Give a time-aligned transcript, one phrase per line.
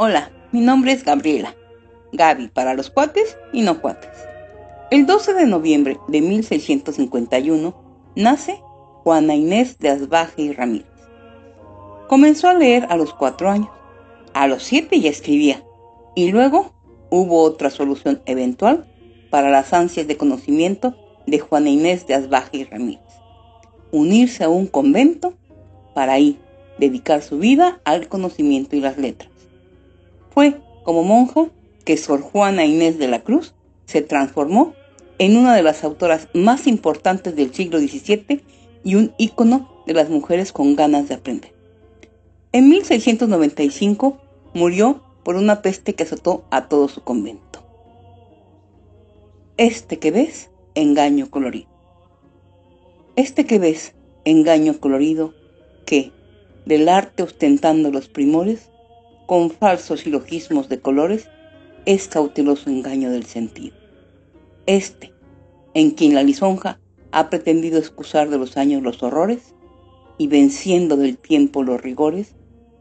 [0.00, 1.56] Hola, mi nombre es Gabriela.
[2.12, 4.12] Gaby para los cuates y no cuates.
[4.92, 7.74] El 12 de noviembre de 1651
[8.14, 8.62] nace
[9.02, 10.86] Juana Inés de Asbaje y Ramírez.
[12.08, 13.70] Comenzó a leer a los cuatro años.
[14.34, 15.64] A los siete ya escribía.
[16.14, 16.72] Y luego
[17.10, 18.86] hubo otra solución eventual
[19.30, 20.94] para las ansias de conocimiento
[21.26, 23.02] de Juana Inés de Asbaje y Ramírez.
[23.90, 25.34] Unirse a un convento
[25.92, 26.38] para ahí
[26.78, 29.37] dedicar su vida al conocimiento y las letras.
[30.38, 31.50] Fue como monja
[31.84, 33.54] que Sor Juana Inés de la Cruz
[33.86, 34.72] se transformó
[35.18, 38.44] en una de las autoras más importantes del siglo XVII
[38.84, 41.52] y un ícono de las mujeres con ganas de aprender.
[42.52, 44.16] En 1695
[44.54, 47.66] murió por una peste que azotó a todo su convento.
[49.56, 51.68] Este que ves, engaño colorido.
[53.16, 53.92] Este que ves,
[54.24, 55.34] engaño colorido,
[55.84, 56.12] que,
[56.64, 58.70] del arte ostentando los primores,
[59.28, 61.28] con falsos silogismos de colores,
[61.84, 63.76] es cauteloso engaño del sentido.
[64.64, 65.12] Este,
[65.74, 66.80] en quien la lisonja
[67.12, 69.54] ha pretendido excusar de los años los horrores,
[70.16, 72.36] y venciendo del tiempo los rigores,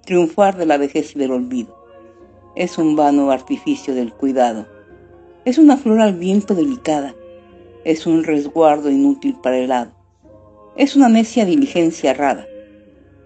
[0.05, 1.77] triunfar de la vejez y del olvido.
[2.55, 4.67] Es un vano artificio del cuidado.
[5.43, 7.13] Es una flor al viento delicada.
[7.83, 9.91] Es un resguardo inútil para el hado.
[10.77, 12.47] Es una necia diligencia errada.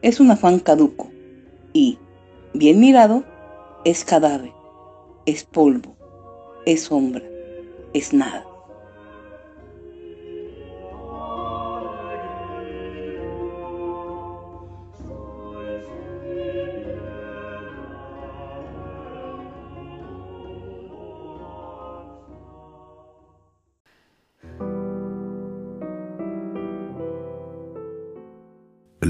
[0.01, 1.11] Es un afán caduco.
[1.71, 1.99] Y,
[2.53, 3.23] bien mirado,
[3.85, 4.51] es cadáver,
[5.25, 5.95] es polvo,
[6.65, 7.23] es sombra,
[7.93, 8.45] es nada.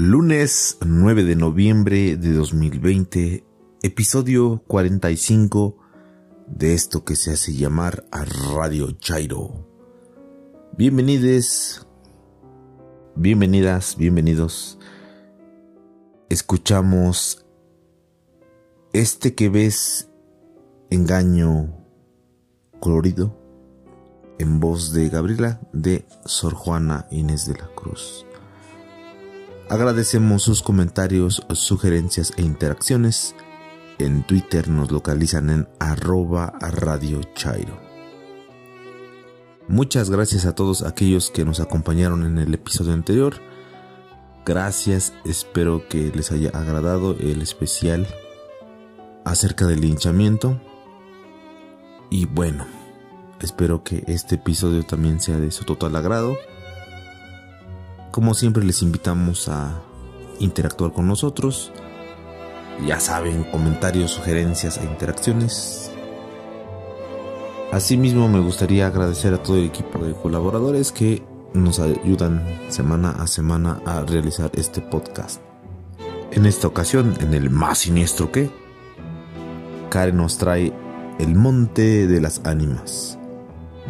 [0.04, 3.44] Lunes 9 de noviembre de 2020,
[3.82, 5.76] episodio 45
[6.48, 9.64] de esto que se hace llamar a Radio Chairo.
[10.76, 11.86] Bienvenidos,
[13.14, 14.76] bienvenidas, bienvenidos.
[16.28, 17.46] Escuchamos
[18.92, 20.10] este que ves
[20.90, 21.76] engaño
[22.80, 23.38] colorido
[24.40, 28.26] en voz de Gabriela de Sor Juana Inés de la Cruz.
[29.72, 33.34] Agradecemos sus comentarios, sugerencias e interacciones.
[33.98, 37.22] En Twitter nos localizan en arroba radio.
[39.68, 43.36] Muchas gracias a todos aquellos que nos acompañaron en el episodio anterior.
[44.44, 48.06] Gracias, espero que les haya agradado el especial
[49.24, 50.60] acerca del linchamiento.
[52.10, 52.66] Y bueno,
[53.40, 56.36] espero que este episodio también sea de su total agrado.
[58.12, 59.80] Como siempre les invitamos a
[60.38, 61.72] interactuar con nosotros.
[62.86, 65.90] Ya saben, comentarios, sugerencias e interacciones.
[67.72, 71.22] Asimismo me gustaría agradecer a todo el equipo de colaboradores que
[71.54, 75.40] nos ayudan semana a semana a realizar este podcast.
[76.32, 78.50] En esta ocasión, en el más siniestro que,
[79.88, 80.70] Karen nos trae
[81.18, 83.18] El Monte de las Ánimas,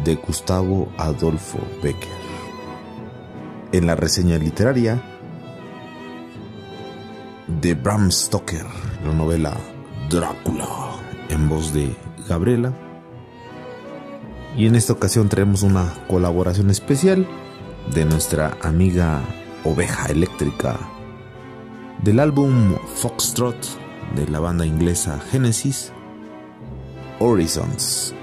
[0.05, 2.32] de Gustavo Adolfo Becker
[3.73, 5.01] en la reseña literaria
[7.47, 8.65] de Bram Stoker,
[9.03, 9.57] la novela
[10.09, 10.67] Drácula,
[11.29, 11.95] en voz de
[12.29, 12.71] Gabriela.
[14.55, 17.27] Y en esta ocasión traemos una colaboración especial
[17.93, 19.21] de nuestra amiga
[19.63, 20.77] Oveja Eléctrica
[22.03, 23.57] del álbum Foxtrot
[24.15, 25.91] de la banda inglesa Genesis
[27.19, 28.13] Horizons.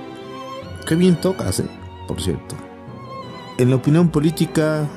[0.86, 1.68] Qué bien tocas, ¿eh?
[2.06, 2.54] por cierto.
[3.58, 4.88] En la opinión política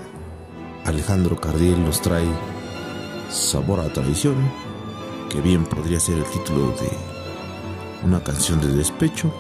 [0.86, 2.28] Alejandro Cardiel nos trae
[3.30, 4.36] Sabor a Traición,
[5.30, 6.90] que bien podría ser el título de
[8.06, 9.32] una canción de despecho,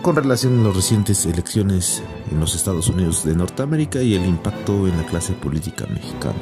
[0.00, 4.88] con relación a las recientes elecciones en los Estados Unidos de Norteamérica y el impacto
[4.88, 6.34] en la clase política mexicana.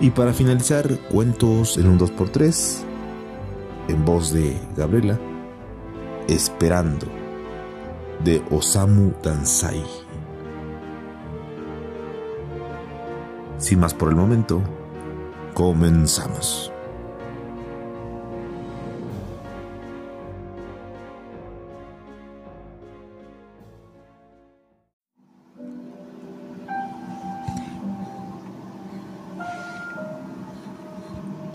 [0.00, 2.78] Y para finalizar, cuentos en un 2x3,
[3.88, 5.20] en voz de Gabriela,
[6.28, 7.06] Esperando,
[8.24, 9.82] de Osamu Dansai.
[13.62, 14.60] Sin más por el momento,
[15.54, 16.72] comenzamos.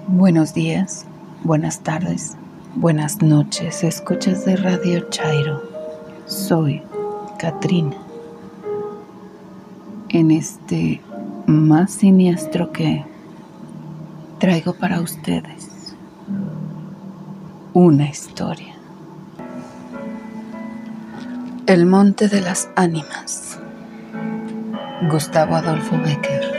[0.07, 1.05] Buenos días,
[1.43, 2.37] buenas tardes,
[2.75, 5.61] buenas noches, escuchas de Radio Chairo.
[6.25, 6.81] Soy
[7.37, 7.97] Katrina.
[10.07, 11.01] En este
[11.47, 13.05] más siniestro que
[14.37, 15.95] traigo para ustedes
[17.73, 18.75] una historia.
[21.65, 23.59] El Monte de las Ánimas.
[25.09, 26.53] Gustavo Adolfo Becker.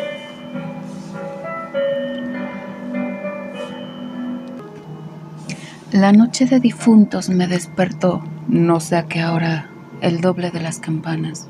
[5.92, 9.68] La noche de difuntos me despertó, no sé a qué hora,
[10.00, 11.48] el doble de las campanas.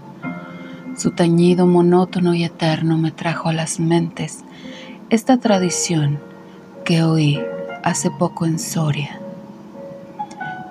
[0.98, 4.40] Su tañido monótono y eterno me trajo a las mentes
[5.10, 6.18] esta tradición
[6.84, 7.40] que oí
[7.84, 9.20] hace poco en Soria.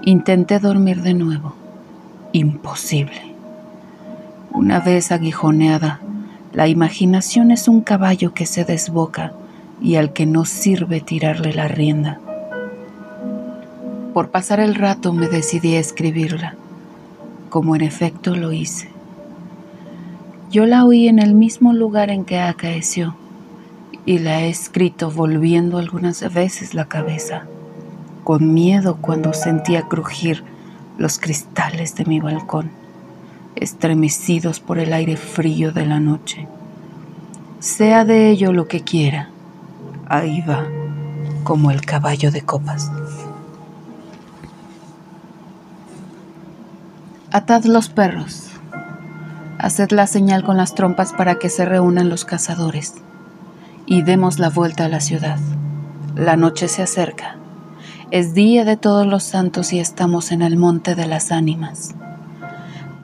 [0.03, 1.53] Intenté dormir de nuevo.
[2.33, 3.35] Imposible.
[4.51, 6.01] Una vez aguijoneada,
[6.51, 9.31] la imaginación es un caballo que se desboca
[9.81, 12.19] y al que no sirve tirarle la rienda.
[14.13, 16.56] Por pasar el rato me decidí a escribirla,
[17.50, 18.97] como en efecto lo hice.
[20.50, 23.16] Yo la oí en el mismo lugar en que acaeció
[24.06, 27.44] y la he escrito volviendo algunas veces la cabeza,
[28.24, 30.46] con miedo cuando sentía crujir
[30.98, 32.72] los cristales de mi balcón,
[33.58, 36.48] estremecidos por el aire frío de la noche.
[37.60, 39.30] Sea de ello lo que quiera,
[40.08, 40.66] ahí va,
[41.44, 42.90] como el caballo de copas.
[47.32, 48.47] Atad los perros.
[49.68, 52.94] Haced la señal con las trompas para que se reúnan los cazadores
[53.86, 55.40] y demos la vuelta a la ciudad.
[56.16, 57.36] La noche se acerca.
[58.10, 61.96] Es día de todos los santos y estamos en el monte de las ánimas.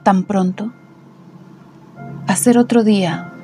[0.04, 0.72] ¿Tan pronto?
[2.28, 3.34] Hacer otro día.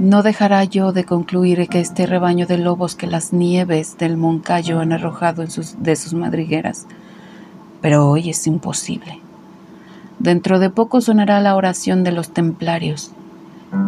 [0.00, 4.80] No dejará yo de concluir que este rebaño de lobos que las nieves del Moncayo
[4.80, 6.88] han arrojado en sus, de sus madrigueras.
[7.80, 9.20] Pero hoy es imposible.
[10.20, 13.10] Dentro de poco sonará la oración de los templarios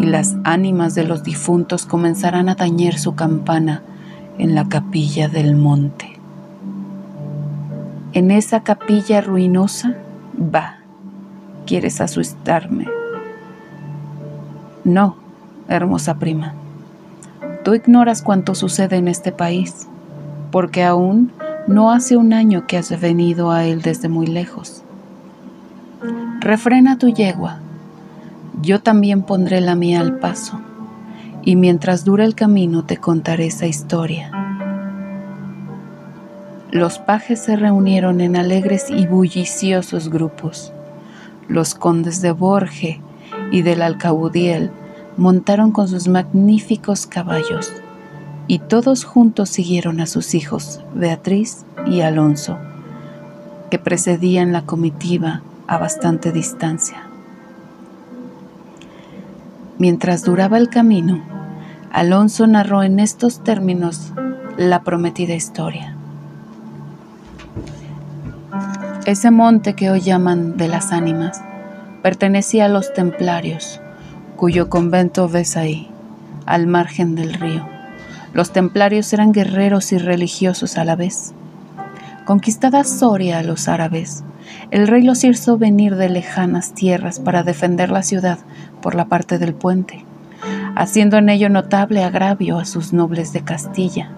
[0.00, 3.82] y las ánimas de los difuntos comenzarán a tañer su campana
[4.38, 6.18] en la capilla del monte.
[8.14, 9.94] En esa capilla ruinosa,
[10.34, 10.78] va,
[11.66, 12.88] quieres asustarme.
[14.84, 15.16] No,
[15.68, 16.54] hermosa prima,
[17.62, 19.86] tú ignoras cuánto sucede en este país,
[20.50, 21.30] porque aún
[21.66, 24.82] no hace un año que has venido a él desde muy lejos.
[26.42, 27.60] Refrena tu yegua.
[28.62, 30.60] Yo también pondré la mía al paso,
[31.44, 34.32] y mientras dure el camino te contaré esa historia.
[36.72, 40.72] Los pajes se reunieron en alegres y bulliciosos grupos.
[41.46, 43.00] Los condes de Borge
[43.52, 44.72] y del Alcaudiel
[45.16, 47.72] montaron con sus magníficos caballos,
[48.48, 52.58] y todos juntos siguieron a sus hijos, Beatriz y Alonso,
[53.70, 57.02] que precedían la comitiva a bastante distancia.
[59.78, 61.22] Mientras duraba el camino,
[61.90, 64.12] Alonso narró en estos términos
[64.58, 65.96] la prometida historia.
[69.06, 71.40] Ese monte que hoy llaman de las ánimas
[72.02, 73.80] pertenecía a los templarios,
[74.36, 75.90] cuyo convento ves ahí,
[76.44, 77.66] al margen del río.
[78.34, 81.32] Los templarios eran guerreros y religiosos a la vez.
[82.26, 84.22] Conquistada Soria a los árabes,
[84.72, 88.38] el rey los hizo venir de lejanas tierras para defender la ciudad
[88.80, 90.06] por la parte del puente,
[90.74, 94.08] haciendo en ello notable agravio a sus nobles de Castilla,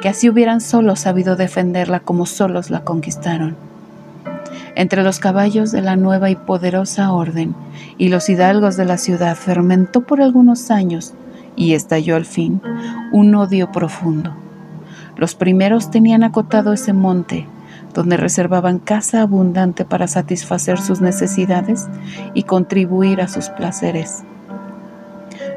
[0.00, 3.56] que así hubieran solo sabido defenderla como solos la conquistaron.
[4.76, 7.56] Entre los caballos de la nueva y poderosa orden
[7.98, 11.14] y los hidalgos de la ciudad fermentó por algunos años
[11.56, 12.62] y estalló al fin
[13.10, 14.32] un odio profundo.
[15.16, 17.48] Los primeros tenían acotado ese monte
[17.98, 21.88] donde reservaban casa abundante para satisfacer sus necesidades
[22.32, 24.22] y contribuir a sus placeres.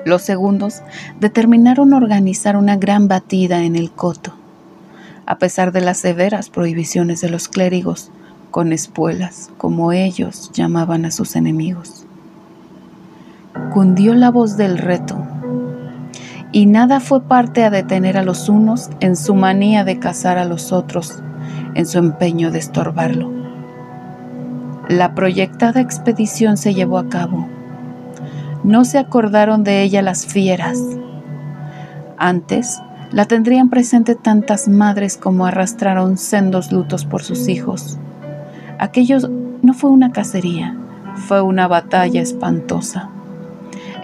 [0.05, 0.81] Los segundos
[1.19, 4.33] determinaron organizar una gran batida en el coto,
[5.27, 8.10] a pesar de las severas prohibiciones de los clérigos,
[8.50, 12.07] con espuelas, como ellos llamaban a sus enemigos.
[13.71, 15.15] Cundió la voz del reto,
[16.51, 20.46] y nada fue parte a detener a los unos en su manía de cazar a
[20.46, 21.22] los otros
[21.75, 23.31] en su empeño de estorbarlo.
[24.89, 27.48] La proyectada expedición se llevó a cabo.
[28.63, 30.79] No se acordaron de ella las fieras.
[32.17, 32.81] Antes
[33.12, 37.98] la tendrían presente tantas madres como arrastraron sendos lutos por sus hijos.
[38.79, 39.17] Aquello
[39.62, 40.75] no fue una cacería,
[41.15, 43.10] fue una batalla espantosa.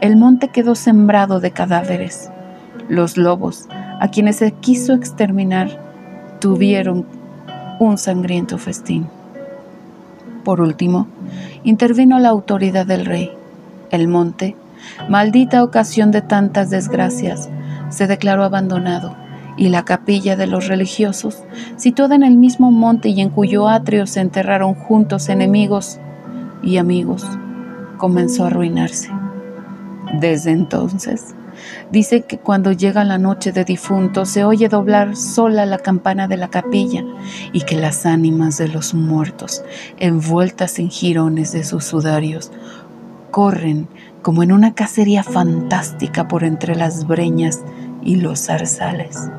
[0.01, 2.29] El monte quedó sembrado de cadáveres.
[2.89, 3.67] Los lobos,
[3.99, 5.81] a quienes se quiso exterminar,
[6.39, 7.05] tuvieron
[7.79, 9.07] un sangriento festín.
[10.43, 11.07] Por último,
[11.63, 13.31] intervino la autoridad del rey.
[13.91, 14.55] El monte,
[15.09, 17.49] maldita ocasión de tantas desgracias,
[17.89, 19.15] se declaró abandonado
[19.57, 21.43] y la capilla de los religiosos,
[21.75, 25.99] situada en el mismo monte y en cuyo atrio se enterraron juntos enemigos
[26.63, 27.25] y amigos,
[27.97, 29.09] comenzó a arruinarse.
[30.19, 31.35] Desde entonces,
[31.91, 36.37] dice que cuando llega la noche de difuntos se oye doblar sola la campana de
[36.37, 37.03] la capilla
[37.53, 39.63] y que las ánimas de los muertos,
[39.97, 42.51] envueltas en jirones de sus sudarios,
[43.31, 43.87] corren
[44.21, 47.61] como en una cacería fantástica por entre las breñas
[48.03, 49.29] y los zarzales.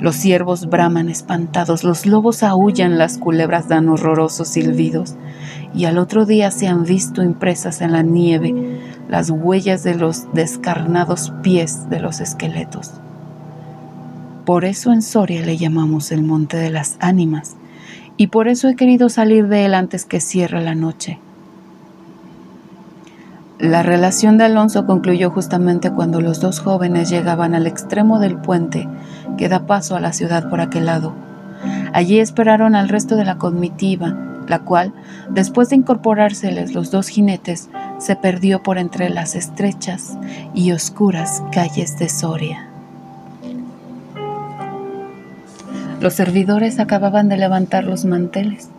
[0.00, 5.14] Los ciervos braman espantados, los lobos aullan, las culebras dan horrorosos silbidos,
[5.76, 10.32] y al otro día se han visto impresas en la nieve las huellas de los
[10.32, 12.92] descarnados pies de los esqueletos.
[14.44, 17.56] Por eso en Soria le llamamos el Monte de las Ánimas,
[18.16, 21.18] y por eso he querido salir de él antes que cierre la noche.
[23.58, 28.88] La relación de Alonso concluyó justamente cuando los dos jóvenes llegaban al extremo del puente
[29.36, 31.14] que da paso a la ciudad por aquel lado.
[31.92, 34.14] Allí esperaron al resto de la comitiva,
[34.48, 34.92] la cual,
[35.30, 40.16] después de incorporárseles los dos jinetes, se perdió por entre las estrechas
[40.54, 42.68] y oscuras calles de Soria.
[46.00, 48.70] Los servidores acababan de levantar los manteles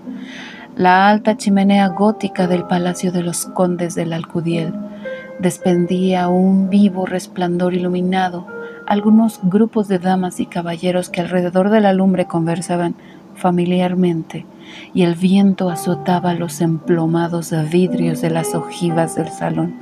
[0.77, 4.75] la alta chimenea gótica del Palacio de los Condes del Alcudiel
[5.39, 8.45] despendía un vivo resplandor iluminado.
[8.86, 12.93] Algunos grupos de damas y caballeros que alrededor de la lumbre conversaban
[13.33, 14.45] familiarmente
[14.93, 19.75] y el viento azotaba los emplomados vidrios de las ojivas del salón.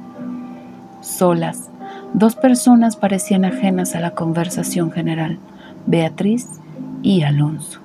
[1.02, 1.70] Solas,
[2.14, 5.38] dos personas parecían ajenas a la conversación general,
[5.86, 6.48] Beatriz
[7.02, 7.80] y Alonso.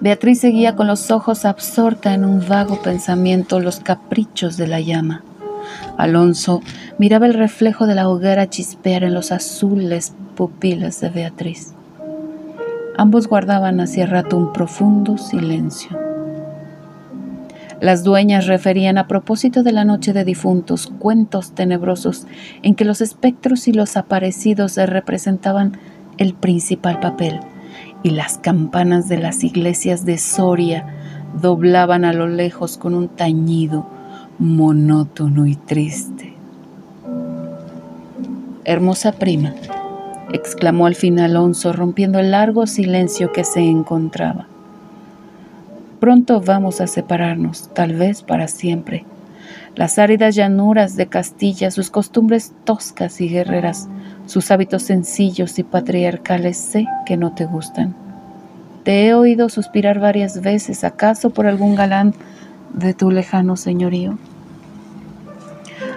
[0.00, 5.22] Beatriz seguía con los ojos absorta en un vago pensamiento los caprichos de la llama.
[5.96, 6.60] Alonso
[6.98, 11.74] miraba el reflejo de la hoguera chispear en los azules pupilas de Beatriz.
[12.96, 15.98] Ambos guardaban hacía rato un profundo silencio.
[17.80, 22.26] Las dueñas referían a propósito de la noche de difuntos cuentos tenebrosos
[22.62, 25.78] en que los espectros y los aparecidos representaban
[26.16, 27.40] el principal papel
[28.02, 30.86] y las campanas de las iglesias de Soria
[31.40, 33.86] doblaban a lo lejos con un tañido
[34.38, 36.34] monótono y triste.
[38.64, 39.54] Hermosa prima,
[40.32, 44.46] exclamó al fin Alonso, rompiendo el largo silencio que se encontraba.
[46.00, 49.04] Pronto vamos a separarnos, tal vez para siempre.
[49.76, 53.88] Las áridas llanuras de Castilla, sus costumbres toscas y guerreras,
[54.26, 57.94] sus hábitos sencillos y patriarcales sé que no te gustan.
[58.84, 62.14] Te he oído suspirar varias veces, ¿acaso por algún galán
[62.74, 64.18] de tu lejano señorío?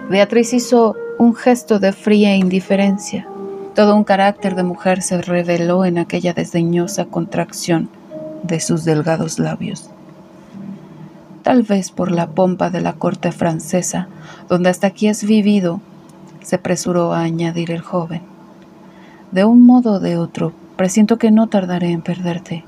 [0.10, 3.28] Beatriz hizo un gesto de fría indiferencia.
[3.76, 7.90] Todo un carácter de mujer se reveló en aquella desdeñosa contracción
[8.42, 9.90] de sus delgados labios.
[11.44, 14.08] Tal vez por la pompa de la corte francesa,
[14.48, 15.82] donde hasta aquí has vivido,
[16.42, 18.22] se apresuró a añadir el joven.
[19.34, 22.64] De un modo o de otro, presiento que no tardaré en perderte.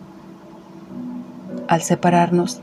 [1.70, 2.60] Al separarnos,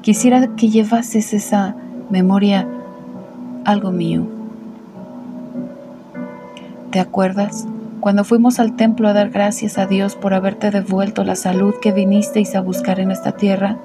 [0.00, 1.76] quisiera que llevases esa
[2.08, 2.66] memoria
[3.66, 4.26] algo mío.
[6.90, 7.66] ¿Te acuerdas
[8.02, 11.92] cuando fuimos al templo a dar gracias a Dios por haberte devuelto la salud que
[11.92, 13.76] vinisteis a buscar en esta tierra?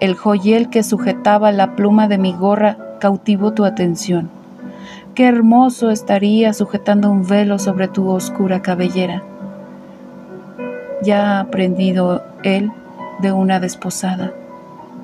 [0.00, 4.30] El joyel que sujetaba la pluma de mi gorra cautivó tu atención.
[5.14, 9.22] Qué hermoso estaría sujetando un velo sobre tu oscura cabellera.
[11.04, 12.72] Ya ha aprendido él
[13.22, 14.32] de una desposada.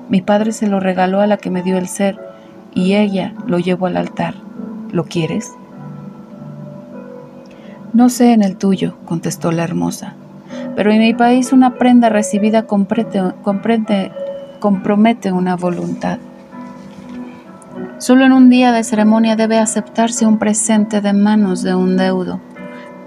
[0.09, 2.19] Mi padre se lo regaló a la que me dio el ser
[2.73, 4.35] y ella lo llevó al altar.
[4.91, 5.53] ¿Lo quieres?
[7.93, 10.15] No sé en el tuyo, contestó la hermosa,
[10.75, 14.11] pero en mi país una prenda recibida compromete
[15.31, 16.17] una voluntad.
[17.99, 22.41] Solo en un día de ceremonia debe aceptarse un presente de manos de un deudo,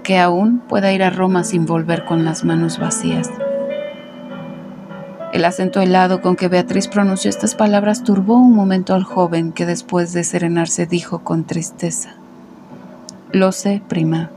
[0.03, 3.29] que aún pueda ir a Roma sin volver con las manos vacías.
[5.33, 9.65] El acento helado con que Beatriz pronunció estas palabras turbó un momento al joven que
[9.65, 12.15] después de serenarse dijo con tristeza,
[13.33, 14.31] Lo sé, prima,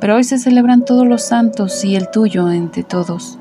[0.00, 3.38] pero hoy se celebran todos los santos y el tuyo entre todos.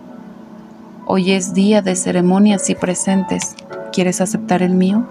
[1.06, 3.56] Hoy es día de ceremonias y presentes.
[3.94, 5.08] ¿Quieres aceptar el mío?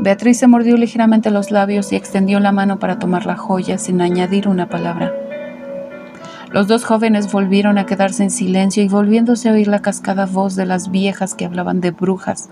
[0.00, 4.00] Beatriz se mordió ligeramente los labios y extendió la mano para tomar la joya sin
[4.00, 5.12] añadir una palabra.
[6.50, 10.56] Los dos jóvenes volvieron a quedarse en silencio y volviéndose a oír la cascada voz
[10.56, 12.48] de las viejas que hablaban de brujas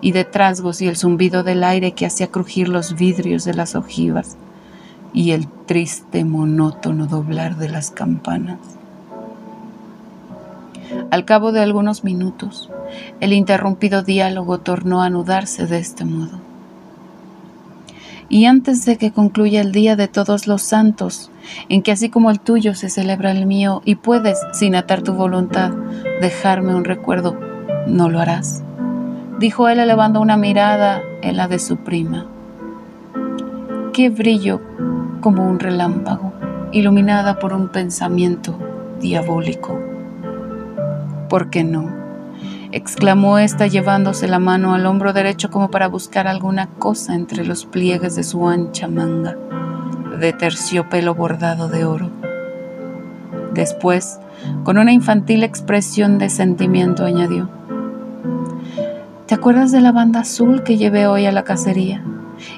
[0.00, 3.74] y de trasgos y el zumbido del aire que hacía crujir los vidrios de las
[3.74, 4.36] ojivas,
[5.12, 8.58] y el triste monótono doblar de las campanas.
[11.10, 12.70] Al cabo de algunos minutos,
[13.20, 16.38] el interrumpido diálogo tornó a anudarse de este modo.
[18.30, 21.30] Y antes de que concluya el día de todos los santos,
[21.70, 25.14] en que así como el tuyo se celebra el mío y puedes, sin atar tu
[25.14, 25.72] voluntad,
[26.20, 27.38] dejarme un recuerdo,
[27.86, 28.62] no lo harás,
[29.38, 32.26] dijo él elevando una mirada en la de su prima.
[33.94, 34.60] Qué brillo
[35.20, 36.32] como un relámpago,
[36.72, 38.58] iluminada por un pensamiento
[39.00, 39.78] diabólico.
[41.28, 41.98] ¿Por qué no?
[42.70, 47.64] exclamó ésta llevándose la mano al hombro derecho como para buscar alguna cosa entre los
[47.64, 49.36] pliegues de su ancha manga,
[50.20, 52.10] de terciopelo bordado de oro.
[53.54, 54.20] Después,
[54.64, 57.48] con una infantil expresión de sentimiento, añadió,
[59.26, 62.02] ¿Te acuerdas de la banda azul que llevé hoy a la cacería?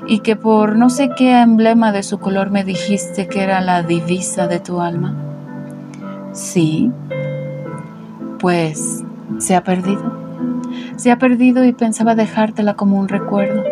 [0.07, 3.83] Y que por no sé qué emblema de su color me dijiste que era la
[3.83, 5.15] divisa de tu alma.
[6.33, 6.91] Sí,
[8.39, 9.05] pues
[9.39, 10.19] se ha perdido.
[10.97, 13.65] Se ha perdido y pensaba dejártela como un recuerdo.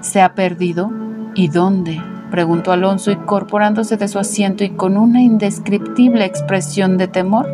[0.00, 0.90] ¿Se ha perdido?
[1.34, 2.00] ¿Y dónde?
[2.30, 7.48] preguntó Alonso incorporándose de su asiento y con una indescriptible expresión de temor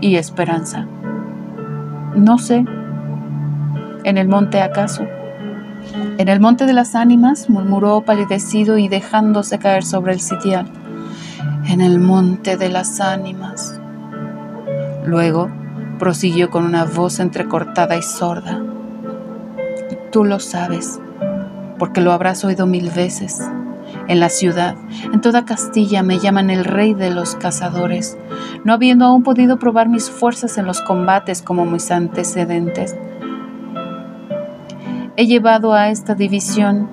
[0.00, 0.86] y esperanza.
[2.16, 2.64] No sé.
[4.04, 5.06] ¿En el monte acaso?
[6.18, 10.66] En el monte de las ánimas, murmuró palidecido y dejándose caer sobre el sitial.
[11.66, 13.80] En el monte de las ánimas.
[15.04, 15.50] Luego,
[15.98, 18.62] prosiguió con una voz entrecortada y sorda.
[20.10, 21.00] Tú lo sabes,
[21.78, 23.40] porque lo habrás oído mil veces.
[24.08, 24.76] En la ciudad,
[25.12, 28.16] en toda Castilla, me llaman el rey de los cazadores,
[28.64, 32.96] no habiendo aún podido probar mis fuerzas en los combates como mis antecedentes.
[35.16, 36.88] He llevado a esta división,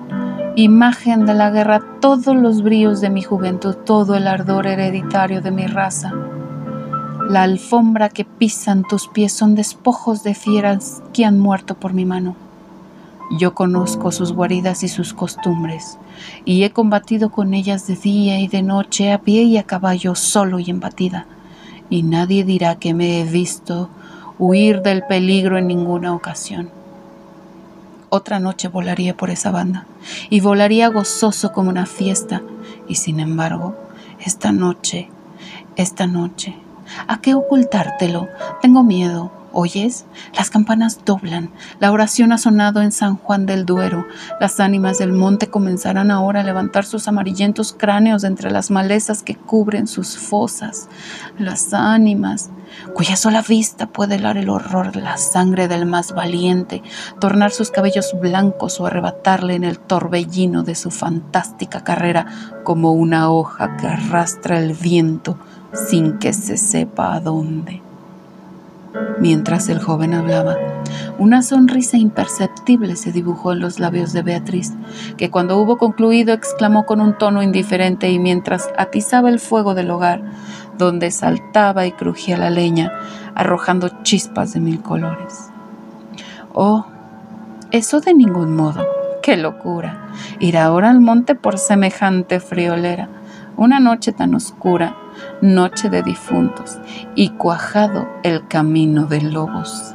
[0.56, 5.50] imagen de la guerra, todos los bríos de mi juventud, todo el ardor hereditario de
[5.50, 6.12] mi raza
[7.28, 12.04] la alfombra que pisan tus pies son despojos de fieras que han muerto por mi
[12.04, 12.36] mano.
[13.38, 15.98] Yo conozco sus guaridas y sus costumbres,
[16.44, 20.14] y he combatido con ellas de día y de noche, a pie y a caballo,
[20.14, 21.26] solo y en batida,
[21.88, 23.88] y nadie dirá que me he visto
[24.38, 26.70] huir del peligro en ninguna ocasión.
[28.16, 29.86] Otra noche volaría por esa banda,
[30.30, 32.42] y volaría gozoso como una fiesta,
[32.86, 33.74] y sin embargo,
[34.20, 35.08] esta noche,
[35.74, 36.54] esta noche,
[37.08, 38.28] ¿A qué ocultártelo?
[38.62, 39.32] Tengo miedo.
[39.56, 40.04] ¿Oyes?
[40.36, 41.50] Las campanas doblan.
[41.78, 44.04] La oración ha sonado en San Juan del Duero.
[44.40, 49.36] Las ánimas del monte comenzarán ahora a levantar sus amarillentos cráneos entre las malezas que
[49.36, 50.88] cubren sus fosas.
[51.38, 52.50] Las ánimas,
[52.94, 56.82] cuya sola vista puede helar el horror de la sangre del más valiente,
[57.20, 62.26] tornar sus cabellos blancos o arrebatarle en el torbellino de su fantástica carrera
[62.64, 65.38] como una hoja que arrastra el viento
[65.72, 67.83] sin que se sepa a dónde.
[69.18, 70.56] Mientras el joven hablaba,
[71.18, 74.72] una sonrisa imperceptible se dibujó en los labios de Beatriz,
[75.16, 79.90] que cuando hubo concluido exclamó con un tono indiferente y mientras atizaba el fuego del
[79.90, 80.22] hogar,
[80.78, 82.92] donde saltaba y crujía la leña,
[83.34, 85.50] arrojando chispas de mil colores.
[86.52, 86.86] Oh,
[87.70, 88.86] eso de ningún modo.
[89.22, 90.08] ¡Qué locura!
[90.38, 93.08] Ir ahora al monte por semejante friolera.
[93.56, 94.96] Una noche tan oscura
[95.40, 96.78] noche de difuntos,
[97.14, 99.94] y cuajado el camino de lobos.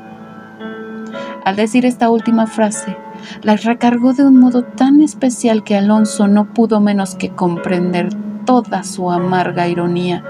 [1.45, 2.97] Al decir esta última frase,
[3.41, 8.10] la recargó de un modo tan especial que Alonso no pudo menos que comprender
[8.45, 10.23] toda su amarga ironía.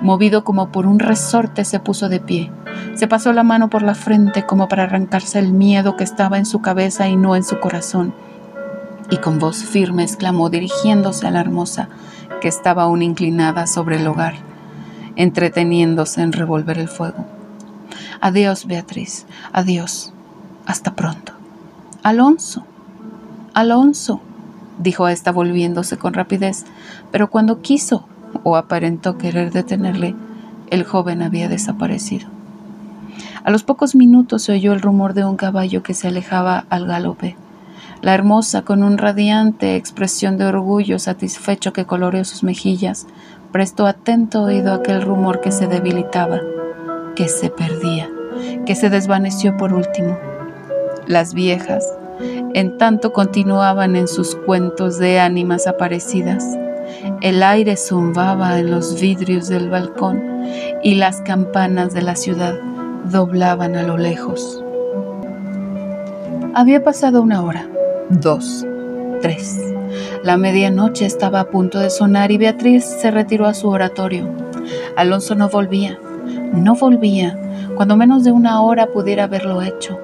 [0.00, 2.52] Movido como por un resorte, se puso de pie.
[2.94, 6.46] Se pasó la mano por la frente como para arrancarse el miedo que estaba en
[6.46, 8.14] su cabeza y no en su corazón.
[9.10, 11.88] Y con voz firme exclamó, dirigiéndose a la hermosa,
[12.46, 14.34] que estaba aún inclinada sobre el hogar,
[15.16, 17.26] entreteniéndose en revolver el fuego.
[18.20, 20.12] Adiós, Beatriz, adiós,
[20.64, 21.32] hasta pronto.
[22.04, 22.64] Alonso,
[23.52, 24.20] Alonso,
[24.78, 26.66] dijo ésta volviéndose con rapidez,
[27.10, 28.06] pero cuando quiso
[28.44, 30.14] o aparentó querer detenerle,
[30.70, 32.28] el joven había desaparecido.
[33.42, 36.86] A los pocos minutos se oyó el rumor de un caballo que se alejaba al
[36.86, 37.36] galope.
[38.06, 43.08] La hermosa, con un radiante expresión de orgullo satisfecho que coloreó sus mejillas,
[43.50, 46.38] prestó atento oído a aquel rumor que se debilitaba,
[47.16, 48.08] que se perdía,
[48.64, 50.16] que se desvaneció por último.
[51.08, 51.84] Las viejas,
[52.54, 56.44] en tanto, continuaban en sus cuentos de ánimas aparecidas.
[57.22, 60.44] El aire zumbaba en los vidrios del balcón
[60.80, 62.54] y las campanas de la ciudad
[63.10, 64.62] doblaban a lo lejos.
[66.54, 67.66] Había pasado una hora
[68.10, 68.64] dos,
[69.20, 69.60] tres.
[70.22, 74.28] La medianoche estaba a punto de sonar y Beatriz se retiró a su oratorio.
[74.96, 75.98] Alonso no volvía,
[76.52, 77.38] no volvía,
[77.76, 79.98] cuando menos de una hora pudiera haberlo hecho.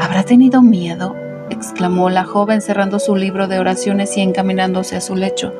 [0.00, 1.14] ¿Habrá tenido miedo?
[1.50, 5.52] exclamó la joven cerrando su libro de oraciones y encaminándose a su lecho,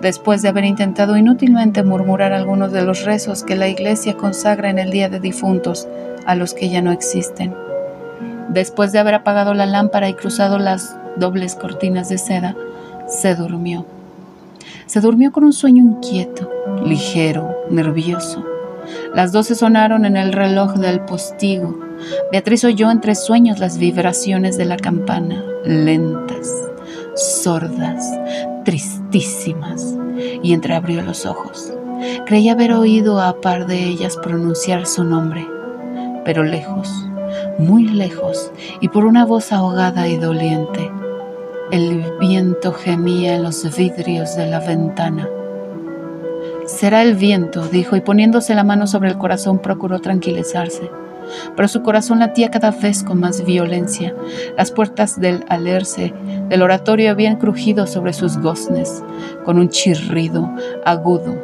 [0.00, 4.78] después de haber intentado inútilmente murmurar algunos de los rezos que la iglesia consagra en
[4.78, 5.86] el Día de Difuntos
[6.24, 7.54] a los que ya no existen.
[8.48, 12.56] Después de haber apagado la lámpara y cruzado las dobles cortinas de seda,
[13.08, 13.86] se durmió.
[14.86, 16.50] Se durmió con un sueño inquieto,
[16.84, 18.44] ligero, nervioso.
[19.14, 21.78] Las doce sonaron en el reloj del postigo.
[22.30, 26.52] Beatriz oyó entre sueños las vibraciones de la campana, lentas,
[27.14, 28.08] sordas,
[28.64, 29.96] tristísimas,
[30.42, 31.72] y entreabrió los ojos.
[32.26, 35.46] Creía haber oído a par de ellas pronunciar su nombre,
[36.24, 36.90] pero lejos,
[37.58, 40.90] muy lejos, y por una voz ahogada y doliente.
[41.72, 45.28] El viento gemía en los vidrios de la ventana.
[46.64, 50.88] Será el viento, dijo, y poniéndose la mano sobre el corazón procuró tranquilizarse.
[51.56, 54.14] Pero su corazón latía cada vez con más violencia.
[54.56, 56.14] Las puertas del alerce
[56.48, 59.02] del oratorio habían crujido sobre sus goznes,
[59.44, 60.48] con un chirrido
[60.84, 61.34] agudo,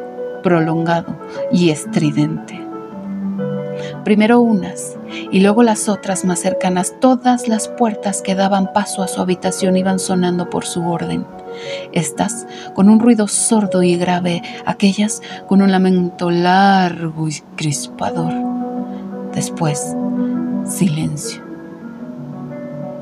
[0.41, 1.17] prolongado
[1.51, 2.62] y estridente.
[4.03, 4.97] Primero unas
[5.31, 9.77] y luego las otras más cercanas, todas las puertas que daban paso a su habitación
[9.77, 11.25] iban sonando por su orden.
[11.93, 18.33] Estas con un ruido sordo y grave, aquellas con un lamento largo y crispador.
[19.33, 19.95] Después,
[20.65, 21.41] silencio.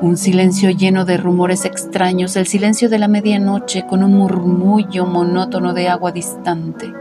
[0.01, 5.73] Un silencio lleno de rumores extraños, el silencio de la medianoche con un murmullo monótono
[5.73, 6.91] de agua distante,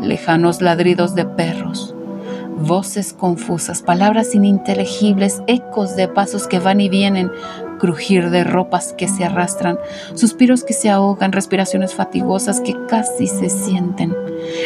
[0.00, 1.94] lejanos ladridos de perros,
[2.62, 7.30] voces confusas, palabras ininteligibles, ecos de pasos que van y vienen,
[7.78, 9.78] crujir de ropas que se arrastran,
[10.14, 14.14] suspiros que se ahogan, respiraciones fatigosas que casi se sienten,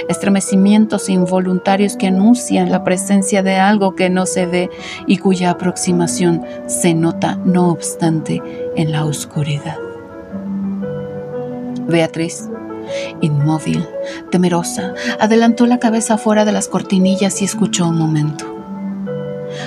[0.09, 4.71] estremecimientos involuntarios que anuncian la presencia de algo que no se ve
[5.07, 8.43] y cuya aproximación se nota, no obstante,
[8.77, 9.79] en la oscuridad.
[11.89, 12.51] Beatriz
[13.21, 13.87] Inmóvil,
[14.31, 18.57] temerosa, adelantó la cabeza fuera de las cortinillas y escuchó un momento.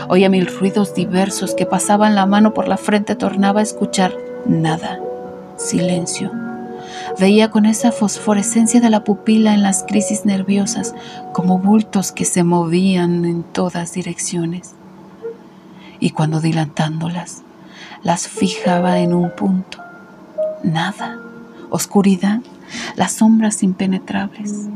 [0.08, 4.14] Oía mil ruidos diversos que pasaban la mano por la frente, tornaba a escuchar
[4.46, 5.00] nada,
[5.58, 6.32] silencio.
[7.20, 10.96] Veía con esa fosforescencia de la pupila en las crisis nerviosas
[11.34, 14.74] como bultos que se movían en todas direcciones.
[16.00, 17.42] Y cuando dilatándolas,
[18.04, 19.80] las fijaba en un punto.
[20.64, 21.20] Nada,
[21.70, 22.40] oscuridad
[22.96, 24.68] las sombras impenetrables.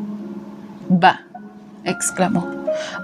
[0.91, 1.21] Va,
[1.84, 2.47] exclamó,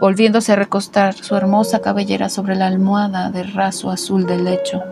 [0.02, 4.84] volviéndose a recostar su hermosa cabellera sobre la almohada de raso azul del lecho.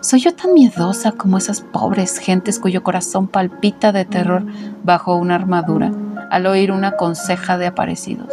[0.00, 4.44] ¿Soy yo tan miedosa como esas pobres gentes cuyo corazón palpita de terror
[4.84, 5.90] bajo una armadura
[6.30, 8.28] al oír una conseja de aparecidos?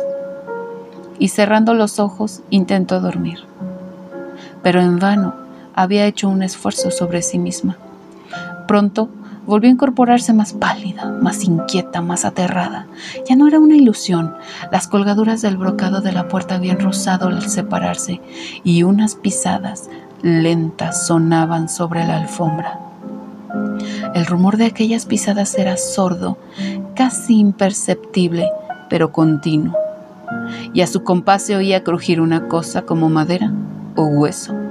[1.20, 3.40] Y cerrando los ojos intentó dormir.
[4.62, 5.36] Pero en vano
[5.74, 7.78] había hecho un esfuerzo sobre sí misma.
[8.68, 9.10] Pronto
[9.46, 12.88] Volvió a incorporarse más pálida, más inquieta, más aterrada.
[13.28, 14.34] Ya no era una ilusión.
[14.72, 18.22] Las colgaduras del brocado de la puerta habían rozado al separarse
[18.64, 19.90] y unas pisadas
[20.22, 22.80] lentas sonaban sobre la alfombra.
[24.16, 26.38] El rumor de aquellas pisadas era sordo,
[26.96, 28.50] casi imperceptible,
[28.90, 29.76] pero continuo.
[30.74, 33.52] Y a su compás se oía crujir una cosa como madera
[33.96, 34.63] o hueso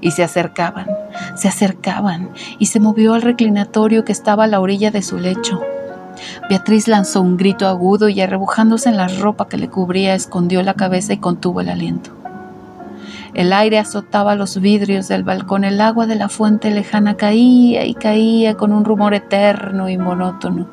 [0.00, 0.86] y se acercaban,
[1.34, 5.60] se acercaban, y se movió al reclinatorio que estaba a la orilla de su lecho.
[6.48, 10.74] Beatriz lanzó un grito agudo y arrebujándose en la ropa que le cubría, escondió la
[10.74, 12.10] cabeza y contuvo el aliento.
[13.34, 17.94] El aire azotaba los vidrios del balcón, el agua de la fuente lejana caía y
[17.94, 20.66] caía con un rumor eterno y monótono.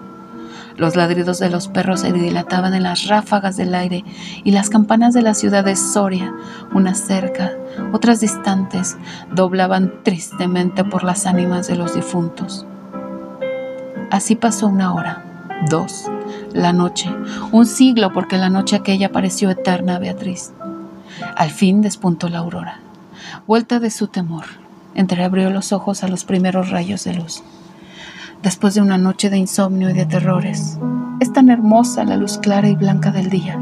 [0.78, 4.04] Los ladridos de los perros se dilataban en las ráfagas del aire
[4.44, 6.34] y las campanas de la ciudad de Soria,
[6.74, 7.54] unas cerca,
[7.94, 8.98] otras distantes,
[9.32, 12.66] doblaban tristemente por las ánimas de los difuntos.
[14.12, 15.24] Así pasó una hora,
[15.70, 16.12] dos,
[16.52, 17.10] la noche,
[17.54, 20.52] un siglo porque la noche aquella pareció eterna a Beatriz.
[21.38, 22.82] Al fin despuntó la aurora.
[23.48, 24.44] Vuelta de su temor,
[24.94, 27.44] entreabrió los ojos a los primeros rayos de luz
[28.44, 30.78] después de una noche de insomnio y de terrores.
[31.20, 33.60] Es tan hermosa la luz clara y blanca del día.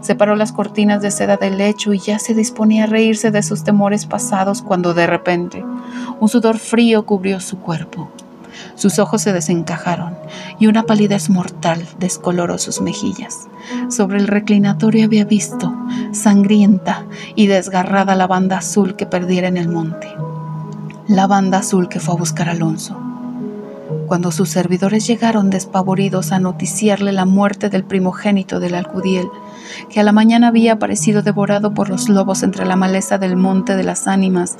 [0.00, 3.64] Separó las cortinas de seda del lecho y ya se disponía a reírse de sus
[3.64, 5.64] temores pasados cuando de repente
[6.20, 8.10] un sudor frío cubrió su cuerpo.
[8.74, 10.16] Sus ojos se desencajaron
[10.58, 13.48] y una palidez mortal descoloró sus mejillas.
[13.88, 15.74] Sobre el reclinatorio había visto,
[16.12, 20.08] sangrienta y desgarrada, la banda azul que perdiera en el monte.
[21.08, 23.09] La banda azul que fue a buscar a Alonso.
[24.10, 29.28] Cuando sus servidores llegaron despavoridos a noticiarle la muerte del primogénito del Alcudiel,
[29.88, 33.76] que a la mañana había aparecido devorado por los lobos entre la maleza del monte
[33.76, 34.56] de las ánimas,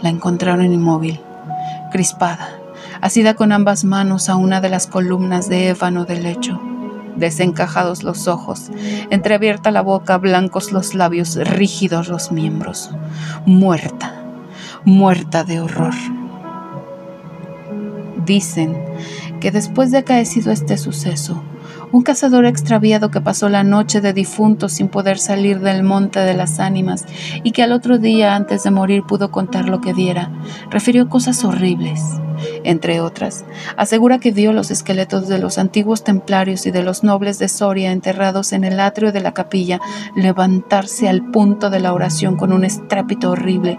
[0.00, 1.20] la encontraron inmóvil,
[1.92, 2.56] crispada,
[3.00, 6.60] asida con ambas manos a una de las columnas de ébano del lecho
[7.14, 8.72] desencajados los ojos,
[9.10, 12.90] entreabierta la boca, blancos los labios, rígidos los miembros,
[13.46, 14.24] muerta,
[14.84, 15.94] muerta de horror.
[18.24, 18.76] Dicen
[19.40, 21.42] que después de acaecido este suceso,
[21.90, 26.34] un cazador extraviado que pasó la noche de difunto sin poder salir del monte de
[26.34, 27.04] las ánimas
[27.42, 30.30] y que al otro día antes de morir pudo contar lo que diera,
[30.70, 32.00] refirió cosas horribles.
[32.64, 33.44] Entre otras,
[33.76, 37.92] asegura que vio los esqueletos de los antiguos templarios y de los nobles de Soria
[37.92, 39.80] enterrados en el atrio de la capilla
[40.16, 43.78] levantarse al punto de la oración con un estrépito horrible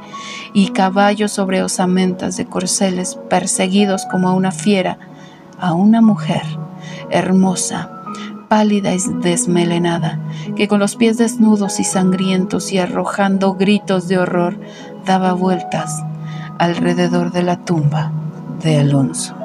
[0.53, 4.97] y caballos sobre osamentas de corceles perseguidos como a una fiera,
[5.59, 6.43] a una mujer
[7.09, 7.89] hermosa,
[8.47, 10.19] pálida y desmelenada,
[10.55, 14.59] que con los pies desnudos y sangrientos y arrojando gritos de horror
[15.05, 16.03] daba vueltas
[16.59, 18.11] alrededor de la tumba
[18.63, 19.35] de Alonso.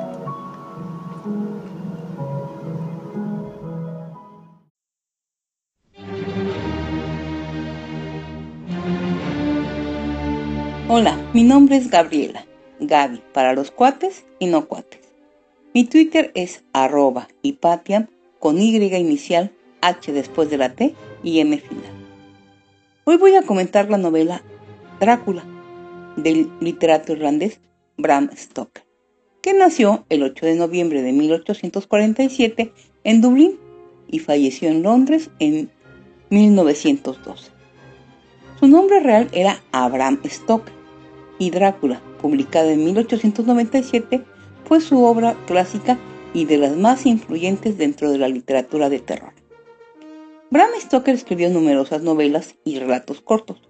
[10.88, 12.46] Hola, mi nombre es Gabriela,
[12.78, 15.00] Gaby para los cuates y no cuates.
[15.74, 18.06] Mi Twitter es arroba hipatiam
[18.38, 21.92] con Y inicial, H después de la T y M final.
[23.04, 24.42] Hoy voy a comentar la novela
[25.00, 25.44] Drácula
[26.16, 27.60] del literato irlandés
[27.96, 28.84] Bram Stoker,
[29.48, 32.70] que nació el 8 de noviembre de 1847
[33.02, 33.58] en Dublín
[34.06, 35.70] y falleció en Londres en
[36.28, 37.50] 1912.
[38.60, 40.74] Su nombre real era Abraham Stoker
[41.38, 44.22] y Drácula, publicada en 1897,
[44.66, 45.96] fue su obra clásica
[46.34, 49.32] y de las más influyentes dentro de la literatura de terror.
[50.50, 53.62] Bram Stoker escribió numerosas novelas y relatos cortos,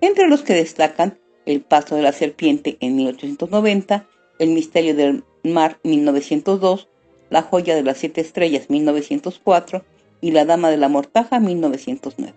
[0.00, 5.78] entre los que destacan El paso de la serpiente en 1890, El misterio del mar
[5.82, 6.88] 1902,
[7.30, 9.84] La joya de las siete estrellas 1904
[10.20, 12.34] y La dama de la mortaja 1909.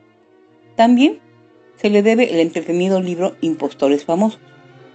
[0.76, 1.20] También
[1.76, 4.40] se le debe el entretenido libro Impostores famosos,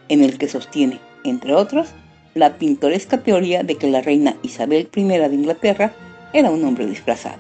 [0.09, 1.95] en el que sostiene, entre otras,
[2.35, 5.95] la pintoresca teoría de que la reina Isabel I de Inglaterra
[6.33, 7.39] era un hombre disfrazado.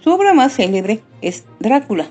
[0.00, 2.08] Su obra más célebre es Drácula,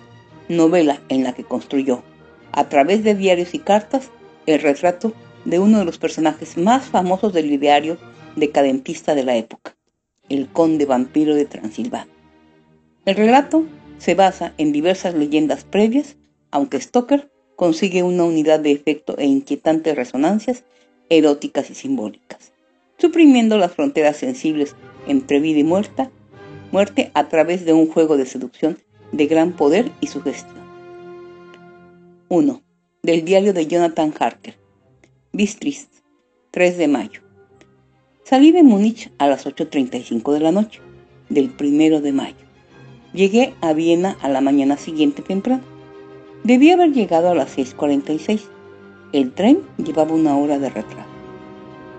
[0.50, 2.04] novela en la que construyó,
[2.52, 4.10] a través de diarios y cartas,
[4.46, 5.14] el retrato
[5.46, 7.98] de uno de los personajes más famosos del ideario
[8.36, 9.76] decadentista de la época,
[10.30, 12.14] el conde vampiro de Transilvania.
[13.06, 13.64] El relato
[14.00, 16.18] se basa en diversas leyendas previas,
[16.52, 20.64] aunque Stoker consigue una unidad de efecto e inquietantes resonancias
[21.10, 22.52] eróticas y simbólicas,
[22.98, 24.76] suprimiendo las fronteras sensibles
[25.08, 26.10] entre vida y muerte,
[26.72, 28.78] muerte a través de un juego de seducción
[29.12, 30.66] de gran poder y sugestión.
[32.28, 32.64] 1.
[33.04, 34.65] Del diario de Jonathan Harker.
[35.36, 35.90] Bistris,
[36.52, 37.20] 3 de mayo.
[38.24, 40.80] Salí de Múnich a las 8.35 de la noche,
[41.28, 42.38] del 1 de mayo.
[43.12, 45.62] Llegué a Viena a la mañana siguiente temprano.
[46.46, 48.44] Debí haber llegado a las 6.46
[49.12, 51.10] el tren llevaba una hora de retraso.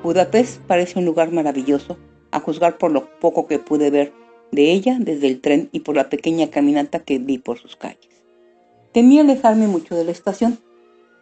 [0.02, 1.98] Budapest parece un lugar maravilloso,
[2.30, 4.14] a juzgar por lo poco que pude ver
[4.50, 8.24] de ella desde el tren y por la pequeña caminata que di por sus calles.
[8.92, 10.58] Temía alejarme mucho de la estación,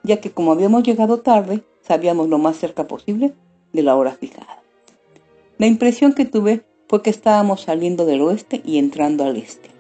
[0.05, 3.33] ya que como habíamos llegado tarde, sabíamos lo más cerca posible
[3.73, 4.63] de la hora fijada.
[5.59, 9.71] La impresión que tuve fue que estábamos saliendo del oeste y entrando al este.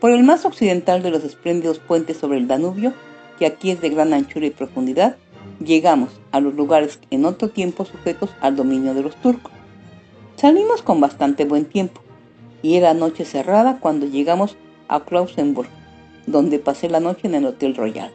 [0.00, 2.92] Por el más occidental de los espléndidos puentes sobre el Danubio,
[3.38, 5.16] que aquí es de gran anchura y profundidad,
[5.64, 9.52] llegamos a los lugares en otro tiempo sujetos al dominio de los turcos.
[10.36, 12.00] Salimos con bastante buen tiempo
[12.62, 14.56] y era noche cerrada cuando llegamos
[14.88, 15.68] a Klausenburg,
[16.26, 18.10] donde pasé la noche en el Hotel Royal.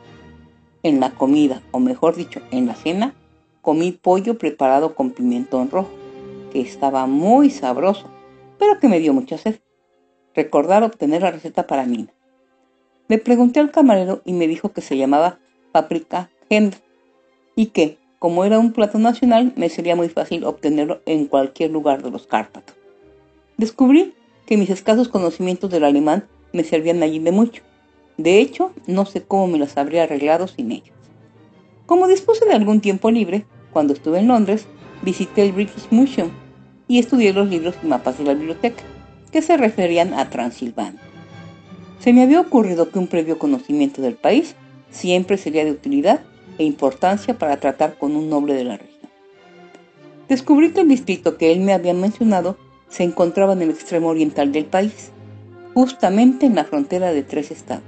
[0.84, 3.16] En la comida, o mejor dicho, en la cena,
[3.62, 5.90] comí pollo preparado con pimentón rojo,
[6.52, 8.08] que estaba muy sabroso,
[8.58, 9.60] pero que me dio mucha sed.
[10.36, 12.08] Recordar obtener la receta para mí.
[13.08, 15.40] Le pregunté al camarero y me dijo que se llamaba
[15.72, 16.80] paprika hendra
[17.56, 22.04] y que, como era un plato nacional, me sería muy fácil obtenerlo en cualquier lugar
[22.04, 22.76] de los Cárpatos.
[23.58, 24.14] Descubrí
[24.46, 27.64] que mis escasos conocimientos del alemán me servían allí de mucho.
[28.18, 30.96] De hecho, no sé cómo me las habría arreglado sin ellos.
[31.86, 34.68] Como dispuse de algún tiempo libre, cuando estuve en Londres,
[35.04, 36.32] visité el British Museum
[36.88, 38.84] y estudié los libros y mapas de la biblioteca,
[39.32, 41.00] que se referían a Transilvania.
[42.00, 44.56] Se me había ocurrido que un previo conocimiento del país
[44.90, 46.22] siempre sería de utilidad
[46.58, 49.12] e importancia para tratar con un noble de la región.
[50.28, 52.58] Descubrí que el distrito que él me había mencionado
[52.90, 55.12] se encontraba en el extremo oriental del país,
[55.74, 57.84] justamente en la frontera de tres estados,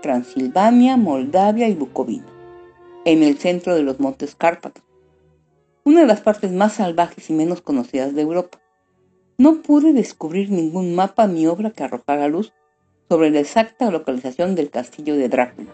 [0.00, 2.26] Transilvania, Moldavia y Bucovina,
[3.04, 4.84] en el centro de los Montes Cárpatos,
[5.84, 8.60] una de las partes más salvajes y menos conocidas de Europa.
[9.38, 12.52] No pude descubrir ningún mapa ni obra que arrojara luz
[13.08, 15.70] sobre la exacta localización del castillo de Drácula,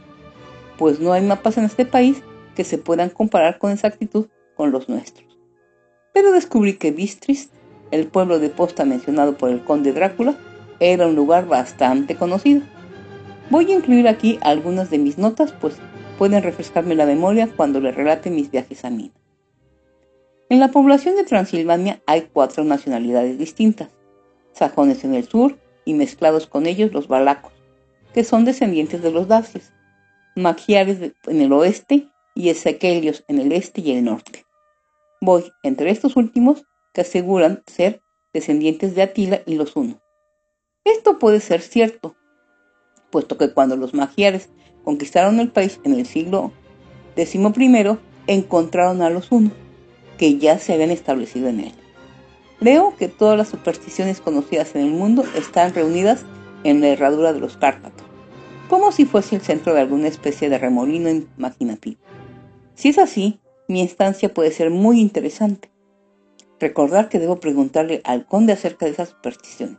[0.78, 2.22] pues no hay mapas en este país
[2.54, 5.38] que se puedan comparar con exactitud con los nuestros.
[6.12, 7.50] Pero descubrí que Bistris,
[7.90, 10.36] el pueblo de posta mencionado por el conde Drácula,
[10.80, 12.62] era un lugar bastante conocido.
[13.50, 15.76] Voy a incluir aquí algunas de mis notas, pues
[16.18, 19.12] pueden refrescarme la memoria cuando le relate mis viajes a Mina.
[20.48, 23.88] En la población de Transilvania hay cuatro nacionalidades distintas,
[24.52, 27.52] sajones en el sur y mezclados con ellos los balacos,
[28.14, 29.72] que son descendientes de los dacios,
[30.36, 34.46] magiares en el oeste y ezequelios en el este y el norte.
[35.20, 38.02] Voy entre estos últimos que aseguran ser
[38.32, 40.00] descendientes de Atila y los Uno.
[40.84, 42.14] Esto puede ser cierto,
[43.14, 44.48] puesto que cuando los magiares
[44.82, 46.50] conquistaron el país en el siglo
[47.14, 47.96] XI,
[48.26, 49.52] encontraron a los Uno,
[50.18, 51.72] que ya se habían establecido en él.
[52.58, 56.24] Leo que todas las supersticiones conocidas en el mundo están reunidas
[56.64, 58.04] en la herradura de los Cárpatos,
[58.68, 62.00] como si fuese el centro de alguna especie de remolino imaginativo.
[62.74, 65.70] Si es así, mi estancia puede ser muy interesante.
[66.58, 69.78] Recordar que debo preguntarle al conde acerca de esas supersticiones.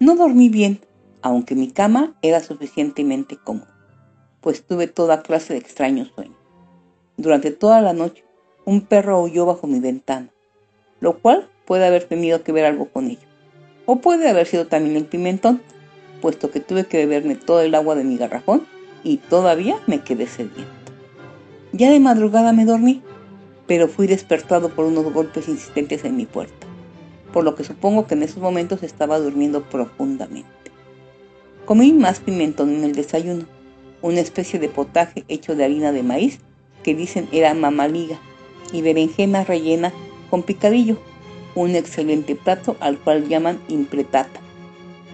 [0.00, 0.80] No dormí bien,
[1.22, 3.74] aunque mi cama era suficientemente cómoda,
[4.40, 6.36] pues tuve toda clase de extraños sueños.
[7.16, 8.24] Durante toda la noche,
[8.64, 10.28] un perro huyó bajo mi ventana,
[11.00, 13.26] lo cual puede haber tenido que ver algo con ello.
[13.86, 15.62] O puede haber sido también el pimentón,
[16.20, 18.66] puesto que tuve que beberme todo el agua de mi garrafón
[19.04, 20.64] y todavía me quedé sediento.
[21.72, 23.02] Ya de madrugada me dormí,
[23.66, 26.66] pero fui despertado por unos golpes insistentes en mi puerta,
[27.32, 30.50] por lo que supongo que en esos momentos estaba durmiendo profundamente.
[31.64, 33.44] Comí más pimentón en el desayuno,
[34.00, 36.40] una especie de potaje hecho de harina de maíz
[36.82, 38.18] que dicen era mamaliga
[38.72, 39.92] y berenjena rellena
[40.30, 40.98] con picadillo,
[41.54, 44.40] un excelente plato al cual llaman impretata.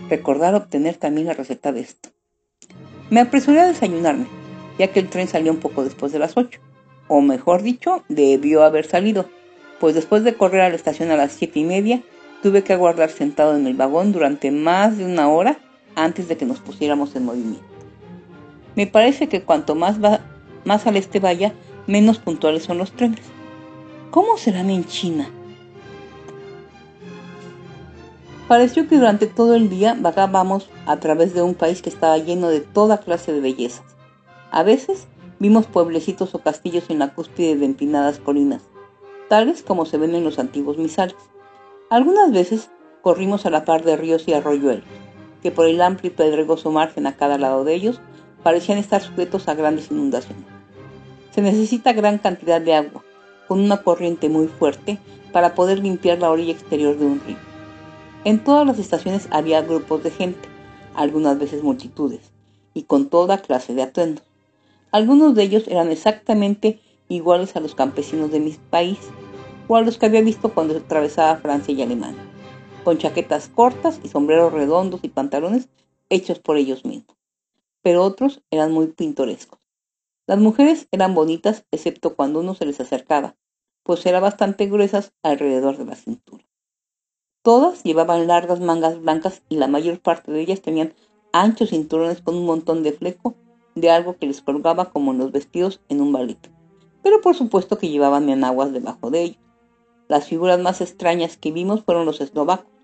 [0.08, 2.08] Recordar obtener también la receta de esto.
[3.10, 4.26] Me apresuré a desayunarme
[4.78, 6.60] ya que el tren salió un poco después de las 8.
[7.08, 9.28] O mejor dicho, debió haber salido,
[9.80, 12.02] pues después de correr a la estación a las 7 y media,
[12.42, 15.58] tuve que aguardar sentado en el vagón durante más de una hora
[16.04, 17.64] antes de que nos pusiéramos en movimiento.
[18.76, 19.96] Me parece que cuanto más,
[20.64, 21.52] más al este vaya,
[21.86, 23.24] menos puntuales son los trenes.
[24.10, 25.28] ¿Cómo serán en China?
[28.46, 32.48] Pareció que durante todo el día vagábamos a través de un país que estaba lleno
[32.48, 33.98] de toda clase de bellezas
[34.50, 35.08] a veces
[35.38, 38.62] vimos pueblecitos o castillos en la cúspide de empinadas colinas,
[39.28, 41.16] tales como se ven en los antiguos misales.
[41.90, 42.70] Algunas veces
[43.02, 44.84] corrimos a la par de ríos y arroyuelos,
[45.42, 48.00] que por el amplio y pedregoso margen a cada lado de ellos
[48.42, 50.44] parecían estar sujetos a grandes inundaciones.
[51.34, 53.04] Se necesita gran cantidad de agua,
[53.46, 54.98] con una corriente muy fuerte,
[55.32, 57.36] para poder limpiar la orilla exterior de un río.
[58.24, 60.48] En todas las estaciones había grupos de gente,
[60.94, 62.32] algunas veces multitudes,
[62.74, 64.24] y con toda clase de atuendos.
[64.90, 68.98] Algunos de ellos eran exactamente iguales a los campesinos de mi país
[69.68, 72.22] o a los que había visto cuando atravesaba Francia y Alemania,
[72.88, 75.68] con chaquetas cortas y sombreros redondos y pantalones
[76.08, 77.18] hechos por ellos mismos.
[77.82, 79.60] Pero otros eran muy pintorescos.
[80.26, 83.36] Las mujeres eran bonitas excepto cuando uno se les acercaba,
[83.82, 86.42] pues eran bastante gruesas alrededor de la cintura.
[87.42, 90.94] Todas llevaban largas mangas blancas y la mayor parte de ellas tenían
[91.34, 93.34] anchos cinturones con un montón de fleco
[93.74, 96.50] de algo que les colgaba como en los vestidos en un ballet.
[97.02, 99.42] Pero por supuesto que llevaban enaguas debajo de ellos.
[100.08, 102.77] Las figuras más extrañas que vimos fueron los eslovacos,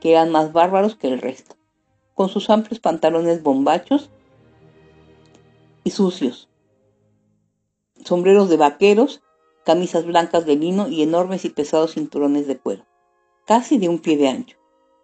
[0.00, 1.56] que eran más bárbaros que el resto,
[2.14, 4.10] con sus amplios pantalones bombachos
[5.84, 6.48] y sucios,
[8.04, 9.22] sombreros de vaqueros,
[9.64, 12.84] camisas blancas de lino y enormes y pesados cinturones de cuero,
[13.46, 14.56] casi de un pie de ancho,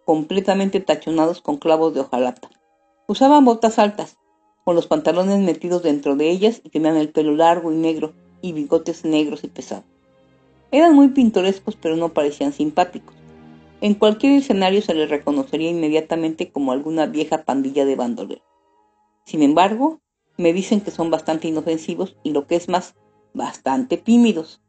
[0.05, 2.49] completamente tachonados con clavos de hojalata.
[3.07, 4.17] Usaban botas altas,
[4.63, 8.53] con los pantalones metidos dentro de ellas y tenían el pelo largo y negro y
[8.53, 9.85] bigotes negros y pesados.
[10.71, 13.15] Eran muy pintorescos pero no parecían simpáticos.
[13.83, 18.45] En cualquier escenario se les reconocería inmediatamente como alguna vieja pandilla de bandoleros.
[19.25, 19.99] Sin embargo,
[20.37, 22.95] me dicen que son bastante inofensivos y lo que es más,
[23.33, 24.61] bastante tímidos.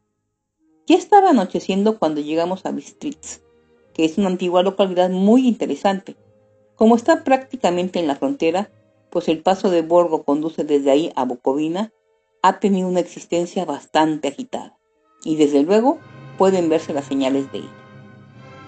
[0.85, 3.41] Ya estaba anocheciendo cuando llegamos a Bistritz,
[3.93, 6.17] que es una antigua localidad muy interesante.
[6.75, 8.69] Como está prácticamente en la frontera,
[9.11, 11.93] pues el paso de Borgo conduce desde ahí a Bucovina,
[12.41, 14.77] ha tenido una existencia bastante agitada.
[15.23, 15.99] Y desde luego
[16.37, 17.84] pueden verse las señales de ella.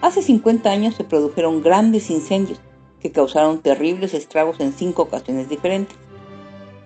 [0.01, 2.59] Hace 50 años se produjeron grandes incendios
[2.99, 5.97] que causaron terribles estragos en cinco ocasiones diferentes.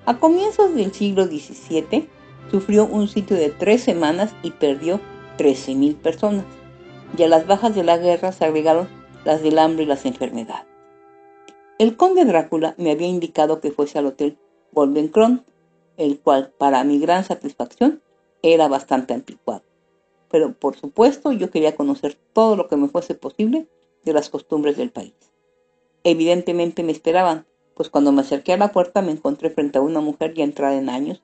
[0.06, 2.08] A comienzos del siglo XVII
[2.50, 5.00] sufrió un sitio de tres semanas y perdió
[5.38, 6.46] 13.000 personas.
[7.18, 8.88] Y a las bajas de la guerra se agregaron
[9.26, 10.66] las del hambre y las enfermedades.
[11.80, 14.38] El conde Drácula me había indicado que fuese al hotel
[14.72, 15.12] Golden
[15.98, 18.02] el cual, para mi gran satisfacción,
[18.42, 19.64] era bastante anticuado.
[20.32, 23.68] Pero por supuesto yo quería conocer todo lo que me fuese posible
[24.04, 25.14] de las costumbres del país.
[26.04, 30.02] Evidentemente me esperaban, pues cuando me acerqué a la puerta me encontré frente a una
[30.02, 31.22] mujer ya entrada en años,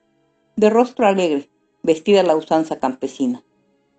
[0.56, 1.50] de rostro alegre,
[1.82, 3.44] vestida a la usanza campesina,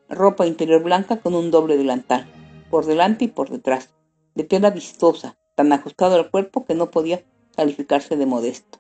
[0.09, 2.27] ropa interior blanca con un doble delantal,
[2.69, 3.93] por delante y por detrás,
[4.35, 7.23] de tela vistosa, tan ajustado al cuerpo que no podía
[7.55, 8.79] calificarse de modesto.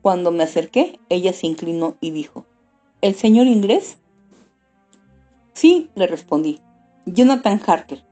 [0.00, 2.44] Cuando me acerqué, ella se inclinó y dijo,
[3.00, 3.98] ¿El señor inglés?
[5.52, 6.60] Sí, le respondí,
[7.06, 8.04] Jonathan Harker.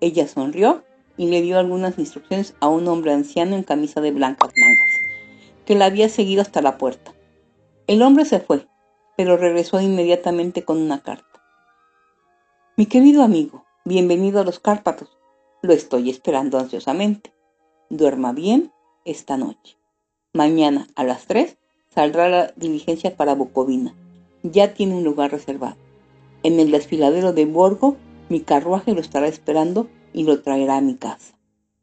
[0.00, 0.84] Ella sonrió
[1.16, 4.90] y le dio algunas instrucciones a un hombre anciano en camisa de blancas mangas,
[5.64, 7.14] que la había seguido hasta la puerta.
[7.86, 8.66] El hombre se fue,
[9.16, 11.26] pero regresó inmediatamente con una carta.
[12.76, 15.16] Mi querido amigo, bienvenido a los Cárpatos.
[15.62, 17.32] Lo estoy esperando ansiosamente.
[17.88, 18.70] Duerma bien
[19.06, 19.78] esta noche.
[20.34, 21.56] Mañana a las 3
[21.88, 23.94] saldrá la diligencia para Bucovina.
[24.42, 25.85] Ya tiene un lugar reservado.
[26.42, 27.96] En el desfiladero de Borgo,
[28.28, 31.38] mi carruaje lo estará esperando y lo traerá a mi casa.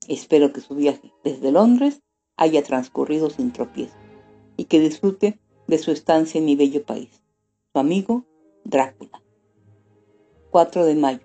[0.07, 2.01] Espero que su viaje desde Londres
[2.37, 3.95] haya transcurrido sin tropiezo
[4.57, 7.23] y que disfrute de su estancia en mi bello país.
[7.71, 8.25] Su amigo
[8.63, 9.21] Drácula.
[10.51, 11.21] 4 de mayo.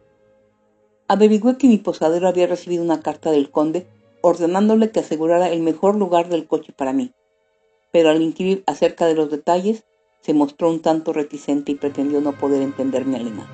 [1.07, 3.87] Averigüé que mi posadero había recibido una carta del conde
[4.20, 7.12] ordenándole que asegurara el mejor lugar del coche para mí,
[7.93, 9.85] pero al inquirir acerca de los detalles
[10.21, 13.47] se mostró un tanto reticente y pretendió no poder entender mi alemán.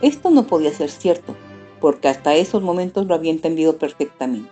[0.00, 1.34] Esto no podía ser cierto,
[1.80, 4.50] porque hasta esos momentos lo había entendido perfectamente.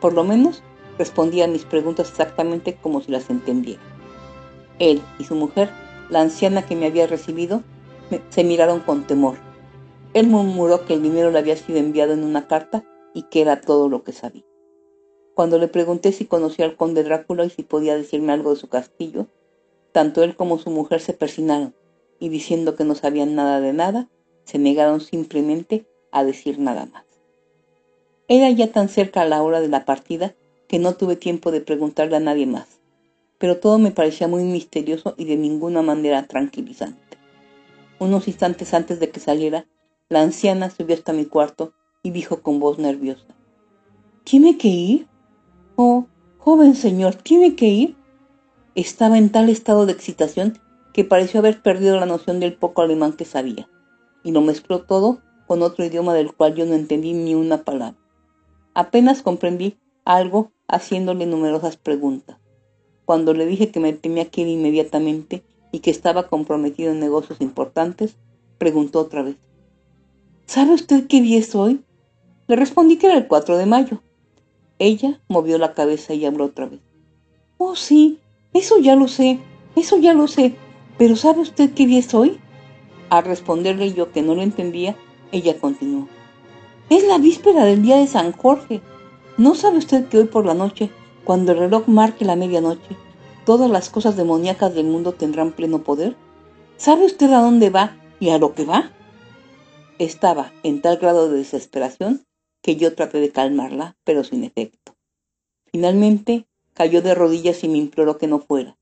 [0.00, 0.62] Por lo menos
[0.98, 3.82] respondía a mis preguntas exactamente como si las entendiera.
[4.78, 5.70] Él y su mujer,
[6.10, 7.62] la anciana que me había recibido,
[8.28, 9.36] se miraron con temor.
[10.12, 13.60] Él murmuró que el dinero le había sido enviado en una carta y que era
[13.60, 14.44] todo lo que sabía.
[15.34, 18.68] Cuando le pregunté si conocía al conde Drácula y si podía decirme algo de su
[18.68, 19.26] castillo,
[19.94, 21.72] tanto él como su mujer se persinaron
[22.18, 24.08] y diciendo que no sabían nada de nada,
[24.44, 27.04] se negaron simplemente a decir nada más.
[28.26, 30.34] Era ya tan cerca la hora de la partida
[30.66, 32.80] que no tuve tiempo de preguntarle a nadie más,
[33.38, 37.16] pero todo me parecía muy misterioso y de ninguna manera tranquilizante.
[38.00, 39.68] Unos instantes antes de que saliera,
[40.08, 41.72] la anciana subió hasta mi cuarto
[42.02, 43.36] y dijo con voz nerviosa,
[44.24, 45.06] ¿Tiene que ir?
[45.76, 46.06] Oh,
[46.38, 48.03] joven señor, ¿tiene que ir?
[48.74, 50.58] Estaba en tal estado de excitación
[50.92, 53.68] que pareció haber perdido la noción del poco alemán que sabía,
[54.22, 57.98] y lo mezcló todo con otro idioma del cual yo no entendí ni una palabra.
[58.74, 62.38] Apenas comprendí algo haciéndole numerosas preguntas.
[63.04, 65.44] Cuando le dije que me tenía que ir inmediatamente,
[65.74, 68.14] y que estaba comprometido en negocios importantes,
[68.58, 69.34] preguntó otra vez.
[70.46, 71.82] ¿Sabe usted qué día es hoy?
[72.46, 74.00] Le respondí que era el 4 de mayo.
[74.78, 76.78] Ella movió la cabeza y habló otra vez.
[77.58, 78.20] Oh, sí,
[78.54, 79.40] eso ya lo sé,
[79.76, 80.54] eso ya lo sé,
[80.96, 82.38] pero ¿sabe usted qué día es hoy?
[83.10, 84.96] Al responderle yo que no lo entendía,
[85.32, 86.08] ella continuó.
[86.88, 88.80] Es la víspera del día de San Jorge.
[89.36, 90.90] ¿No sabe usted que hoy por la noche,
[91.24, 92.96] cuando el reloj marque la medianoche,
[93.44, 96.16] todas las cosas demoníacas del mundo tendrán pleno poder?
[96.76, 98.92] ¿Sabe usted a dónde va y a lo que va?
[99.98, 102.24] Estaba en tal grado de desesperación
[102.62, 104.94] que yo traté de calmarla, pero sin efecto.
[105.72, 108.76] Finalmente cayó de rodillas y me imploró que no fuera,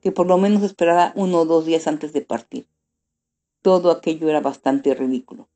[0.00, 2.68] que por lo menos esperara uno o dos días antes de partir.
[3.62, 5.48] Todo aquello era bastante ridículo,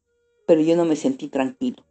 [0.47, 1.85] pero yo no me sentí tranquilo.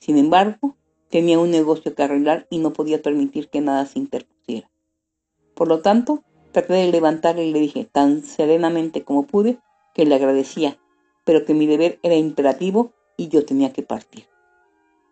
[0.00, 0.76] Sin embargo,
[1.10, 4.70] tenía un negocio que arreglar y no podía permitir que nada se interpusiera.
[5.54, 9.58] Por lo tanto, traté de levantarle y le dije tan serenamente como pude
[9.94, 10.78] que le agradecía,
[11.24, 14.26] pero que mi deber era imperativo y yo tenía que partir.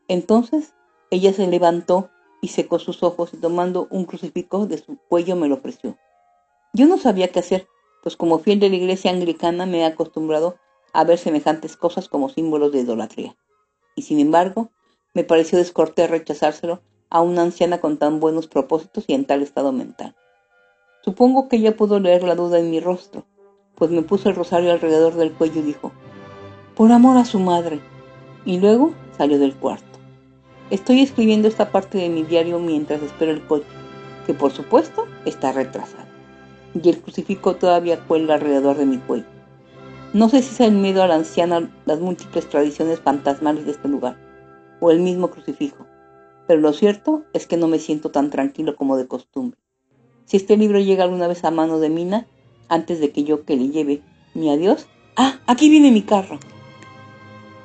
[0.08, 0.74] Entonces
[1.10, 2.10] ella se levantó
[2.42, 5.96] y secó sus ojos y tomando un crucifijo de su cuello me lo ofreció.
[6.74, 7.68] Yo no sabía qué hacer,
[8.02, 10.56] pues como fiel de la iglesia anglicana me he acostumbrado
[10.92, 13.36] a ver semejantes cosas como símbolos de idolatría.
[13.94, 14.70] Y sin embargo,
[15.14, 19.70] me pareció descortés rechazárselo a una anciana con tan buenos propósitos y en tal estado
[19.70, 20.16] mental.
[21.04, 23.24] Supongo que ella pudo leer la duda en mi rostro,
[23.76, 25.92] pues me puso el rosario alrededor del cuello y dijo,
[26.74, 27.80] por amor a su madre,
[28.44, 29.91] y luego salió del cuarto.
[30.72, 33.66] Estoy escribiendo esta parte de mi diario mientras espero el coche,
[34.26, 36.06] que por supuesto está retrasado,
[36.72, 39.26] y el crucifijo todavía cuelga alrededor de mi cuello.
[40.14, 43.86] No sé si es el miedo a la anciana, las múltiples tradiciones fantasmales de este
[43.86, 44.16] lugar,
[44.80, 45.84] o el mismo crucifijo,
[46.46, 49.60] pero lo cierto es que no me siento tan tranquilo como de costumbre.
[50.24, 52.26] Si este libro llega alguna vez a mano de Mina,
[52.70, 54.00] antes de que yo que le lleve
[54.32, 55.38] mi adiós, ¡ah!
[55.46, 56.40] Aquí viene mi carro.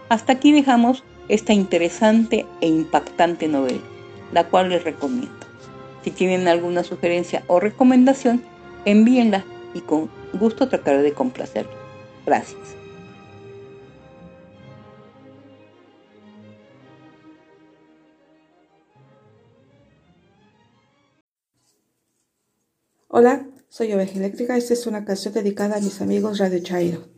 [0.09, 3.81] Hasta aquí dejamos esta interesante e impactante novela,
[4.31, 5.33] la cual les recomiendo.
[6.03, 8.43] Si tienen alguna sugerencia o recomendación,
[8.85, 11.75] envíenla y con gusto trataré de complacerlos.
[12.25, 12.77] Gracias.
[23.09, 24.57] Hola, soy Oveja Eléctrica.
[24.57, 27.17] Esta es una canción dedicada a mis amigos Radio Chairo.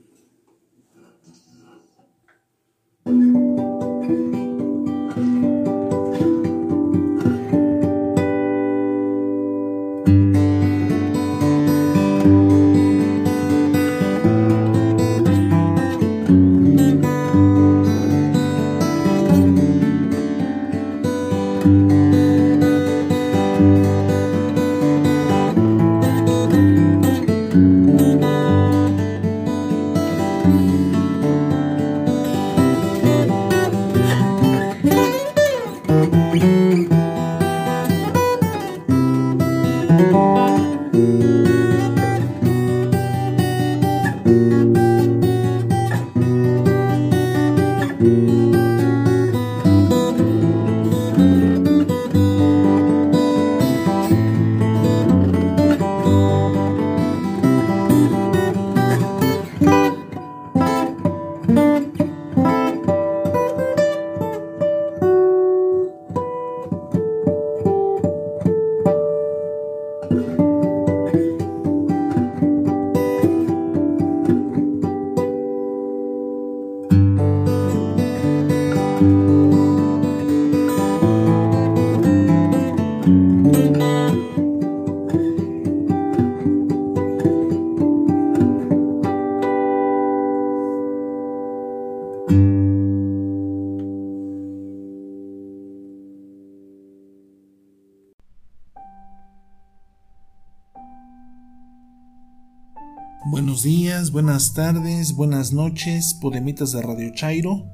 [104.49, 107.67] Buenas tardes, buenas noches, podemitas de Radio Chairo.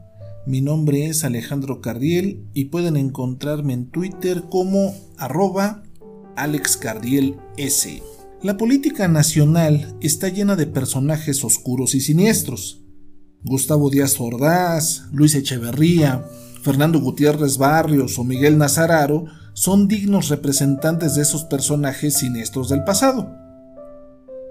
[0.46, 5.84] Mi nombre es Alejandro Cardiel y pueden encontrarme en Twitter como arroba
[6.36, 7.88] AlexCardielS.
[8.42, 12.84] La política nacional está llena de personajes oscuros y siniestros.
[13.44, 16.26] Gustavo Díaz Ordaz, Luis Echeverría,
[16.62, 23.46] Fernando Gutiérrez Barrios o Miguel Nazararo son dignos representantes de esos personajes siniestros del pasado.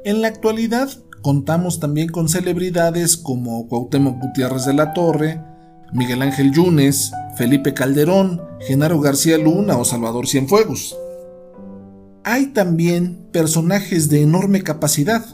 [0.04, 0.90] En la actualidad
[1.24, 5.42] contamos también con celebridades como Cuauhtémoc Gutiérrez de la Torre,
[5.90, 10.94] Miguel Ángel Yunes, Felipe Calderón, Genaro García Luna o Salvador Cienfuegos.
[12.24, 15.24] Hay también personajes de enorme capacidad.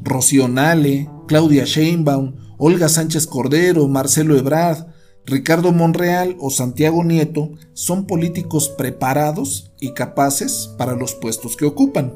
[0.00, 4.86] Rocío Nale, Claudia Sheinbaum, Olga Sánchez Cordero, Marcelo Ebrard,
[5.24, 12.14] Ricardo Monreal o Santiago Nieto son políticos preparados y capaces para los puestos que ocupan.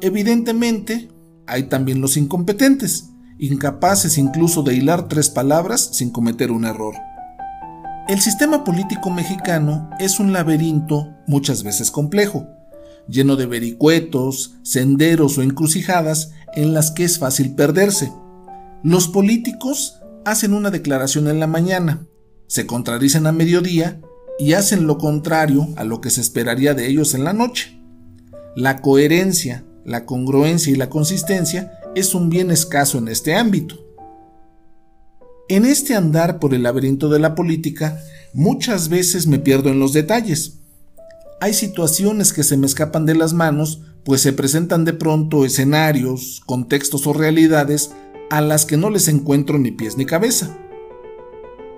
[0.00, 1.08] Evidentemente,
[1.46, 6.94] hay también los incompetentes, incapaces incluso de hilar tres palabras sin cometer un error.
[8.08, 12.46] El sistema político mexicano es un laberinto muchas veces complejo,
[13.08, 18.12] lleno de vericuetos, senderos o encrucijadas en las que es fácil perderse.
[18.82, 22.06] Los políticos hacen una declaración en la mañana,
[22.46, 24.00] se contradicen a mediodía
[24.38, 27.80] y hacen lo contrario a lo que se esperaría de ellos en la noche.
[28.54, 33.76] La coherencia, la congruencia y la consistencia es un bien escaso en este ámbito.
[35.48, 38.00] En este andar por el laberinto de la política,
[38.34, 40.58] muchas veces me pierdo en los detalles.
[41.40, 46.42] Hay situaciones que se me escapan de las manos, pues se presentan de pronto escenarios,
[46.46, 47.92] contextos o realidades
[48.28, 50.58] a las que no les encuentro ni pies ni cabeza.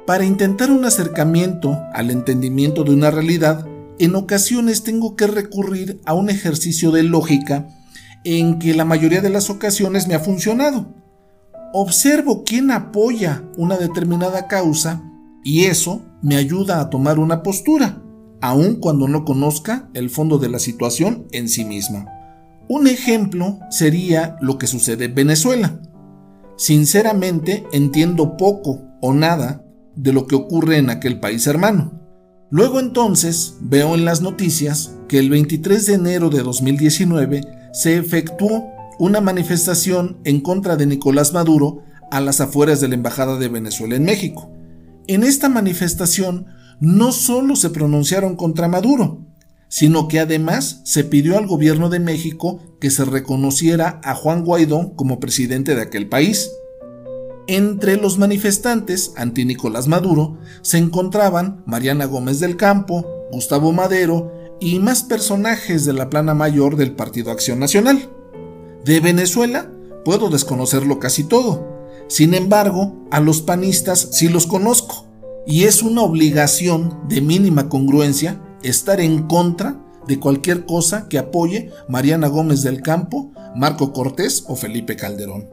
[0.07, 3.67] Para intentar un acercamiento al entendimiento de una realidad,
[3.99, 7.69] en ocasiones tengo que recurrir a un ejercicio de lógica
[8.25, 10.95] en que la mayoría de las ocasiones me ha funcionado.
[11.73, 15.03] Observo quién apoya una determinada causa
[15.45, 18.03] y eso me ayuda a tomar una postura,
[18.41, 22.07] aun cuando no conozca el fondo de la situación en sí misma.
[22.69, 25.81] Un ejemplo sería lo que sucede en Venezuela.
[26.57, 29.65] Sinceramente entiendo poco o nada
[29.95, 31.93] de lo que ocurre en aquel país hermano.
[32.51, 38.73] Luego entonces veo en las noticias que el 23 de enero de 2019 se efectuó
[38.99, 43.95] una manifestación en contra de Nicolás Maduro a las afueras de la Embajada de Venezuela
[43.95, 44.51] en México.
[45.07, 46.47] En esta manifestación
[46.81, 49.21] no solo se pronunciaron contra Maduro,
[49.69, 54.97] sino que además se pidió al gobierno de México que se reconociera a Juan Guaidó
[54.97, 56.51] como presidente de aquel país.
[57.47, 64.79] Entre los manifestantes anti Nicolás Maduro se encontraban Mariana Gómez del Campo, Gustavo Madero y
[64.79, 68.11] más personajes de la plana mayor del Partido Acción Nacional.
[68.85, 69.71] De Venezuela
[70.05, 71.67] puedo desconocerlo casi todo.
[72.09, 75.07] Sin embargo, a los panistas sí los conozco
[75.47, 81.71] y es una obligación de mínima congruencia estar en contra de cualquier cosa que apoye
[81.89, 85.49] Mariana Gómez del Campo, Marco Cortés o Felipe Calderón.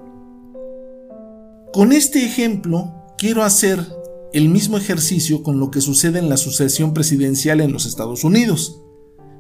[1.73, 3.85] Con este ejemplo quiero hacer
[4.33, 8.81] el mismo ejercicio con lo que sucede en la sucesión presidencial en los Estados Unidos.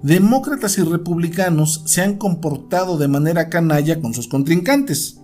[0.05, 5.19] Demócratas y republicanos se han comportado de manera canalla con sus contrincantes.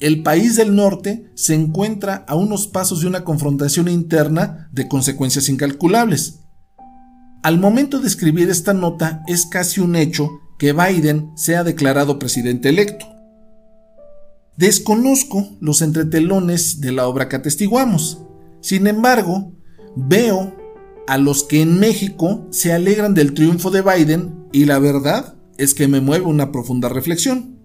[0.00, 5.48] El país del norte se encuentra a unos pasos de una confrontación interna de consecuencias
[5.48, 6.40] incalculables.
[7.44, 12.68] Al momento de escribir esta nota es casi un hecho que Biden sea declarado presidente
[12.68, 13.06] electo.
[14.56, 18.24] Desconozco los entretelones de la obra que atestiguamos.
[18.60, 19.52] Sin embargo,
[19.94, 20.59] veo
[21.06, 25.74] a los que en México se alegran del triunfo de Biden y la verdad es
[25.74, 27.58] que me mueve una profunda reflexión.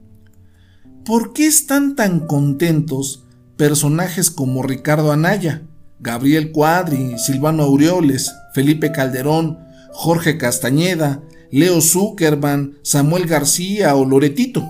[1.05, 3.25] ¿Por qué están tan contentos
[3.57, 5.63] personajes como Ricardo Anaya,
[5.99, 9.59] Gabriel Cuadri, Silvano Aureoles, Felipe Calderón,
[9.91, 11.21] Jorge Castañeda,
[11.51, 14.67] Leo Zuckerman, Samuel García o Loretito.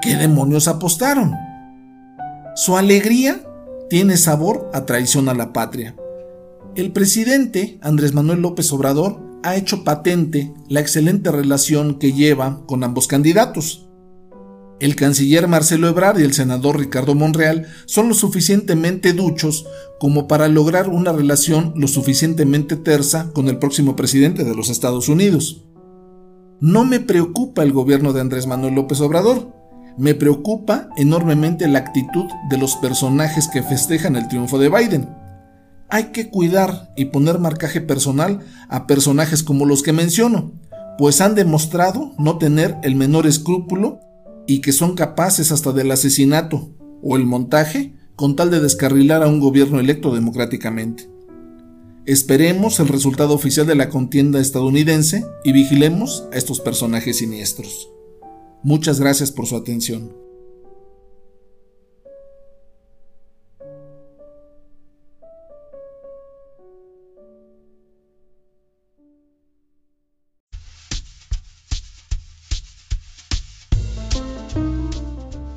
[0.00, 1.34] ¿Qué demonios apostaron?
[2.54, 3.40] Su alegría
[3.90, 5.96] tiene sabor a traición a la patria.
[6.78, 12.84] El presidente Andrés Manuel López Obrador ha hecho patente la excelente relación que lleva con
[12.84, 13.90] ambos candidatos.
[14.78, 19.66] El canciller Marcelo Ebrard y el senador Ricardo Monreal son lo suficientemente duchos
[19.98, 25.08] como para lograr una relación lo suficientemente tersa con el próximo presidente de los Estados
[25.08, 25.64] Unidos.
[26.60, 29.52] No me preocupa el gobierno de Andrés Manuel López Obrador,
[29.96, 35.27] me preocupa enormemente la actitud de los personajes que festejan el triunfo de Biden.
[35.90, 40.52] Hay que cuidar y poner marcaje personal a personajes como los que menciono,
[40.98, 44.00] pues han demostrado no tener el menor escrúpulo
[44.46, 46.70] y que son capaces hasta del asesinato
[47.02, 51.08] o el montaje con tal de descarrilar a un gobierno electo democráticamente.
[52.04, 57.90] Esperemos el resultado oficial de la contienda estadounidense y vigilemos a estos personajes siniestros.
[58.62, 60.27] Muchas gracias por su atención.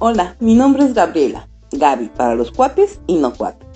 [0.04, 3.68] Hola, mi nombre es Gabriela, Gaby para los cuates y no cuates.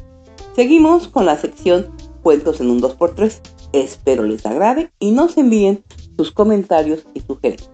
[0.55, 3.41] Seguimos con la sección Cuentos en un 2x3.
[3.73, 5.83] Espero les agrade y nos envíen
[6.17, 7.69] sus comentarios y sugerencias.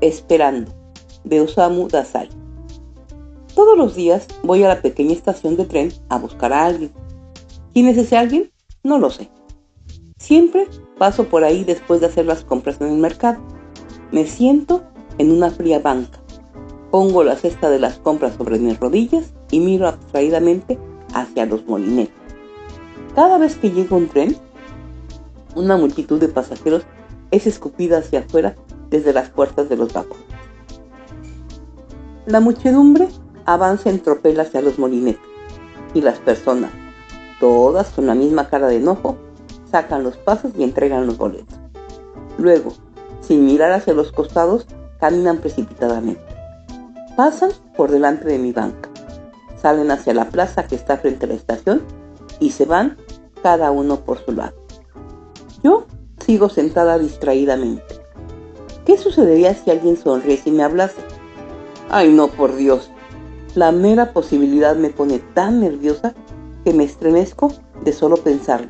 [0.00, 0.72] Esperando,
[1.24, 2.30] de Osamu Dazai.
[3.54, 6.90] Todos los días voy a la pequeña estación de tren a buscar a alguien.
[7.74, 8.50] ¿Quién es ese alguien?
[8.82, 9.28] No lo sé.
[10.16, 13.42] Siempre paso por ahí después de hacer las compras en el mercado.
[14.10, 14.84] Me siento
[15.18, 16.18] en una fría banca
[16.90, 20.78] Pongo la cesta de las compras sobre mis rodillas y miro abstraídamente
[21.14, 22.14] hacia los molinetes.
[23.14, 24.36] Cada vez que llega un tren,
[25.54, 26.82] una multitud de pasajeros
[27.30, 28.54] es escupida hacia afuera
[28.90, 30.24] desde las puertas de los vagones.
[32.26, 33.08] La muchedumbre
[33.44, 35.22] avanza en tropel hacia los molinetes
[35.94, 36.70] y las personas,
[37.40, 39.16] todas con la misma cara de enojo,
[39.70, 41.58] sacan los pasos y entregan los boletos.
[42.38, 42.72] Luego,
[43.20, 44.66] sin mirar hacia los costados,
[45.00, 46.25] caminan precipitadamente.
[47.16, 48.90] Pasan por delante de mi banca,
[49.56, 51.82] salen hacia la plaza que está frente a la estación
[52.40, 52.98] y se van
[53.42, 54.54] cada uno por su lado.
[55.62, 55.86] Yo
[56.24, 57.82] sigo sentada distraídamente.
[58.84, 61.00] ¿Qué sucedería si alguien sonriese y me hablase?
[61.88, 62.90] Ay, no, por Dios.
[63.54, 66.14] La mera posibilidad me pone tan nerviosa
[66.64, 67.50] que me estremezco
[67.82, 68.68] de solo pensarlo,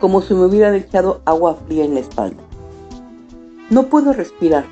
[0.00, 2.42] como si me hubieran echado agua fría en la espalda.
[3.70, 4.64] No puedo respirar.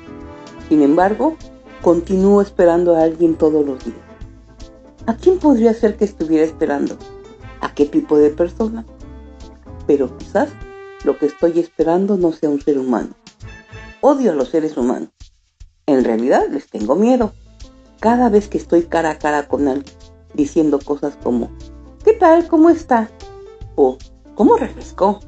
[0.67, 1.37] Sin embargo,
[1.81, 3.97] Continúo esperando a alguien todos los días.
[5.05, 6.97] ¿A quién podría ser que estuviera esperando?
[7.61, 8.83] ¿A qué tipo de persona?
[9.85, 10.49] Pero quizás
[11.05, 13.09] lo que estoy esperando no sea un ser humano.
[14.01, 15.09] Odio a los seres humanos.
[15.85, 17.33] En realidad les tengo miedo.
[17.99, 19.95] Cada vez que estoy cara a cara con alguien
[20.33, 21.51] diciendo cosas como
[22.03, 22.47] ¿Qué tal?
[22.47, 23.09] ¿Cómo está?
[23.75, 23.97] o
[24.33, 25.19] ¿Cómo refrescó?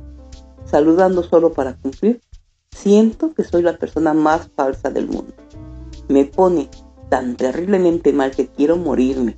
[0.66, 2.22] Saludando solo para cumplir,
[2.72, 5.34] siento que soy la persona más falsa del mundo
[6.10, 6.70] me pone
[7.10, 9.38] tan terriblemente mal que quiero morirme.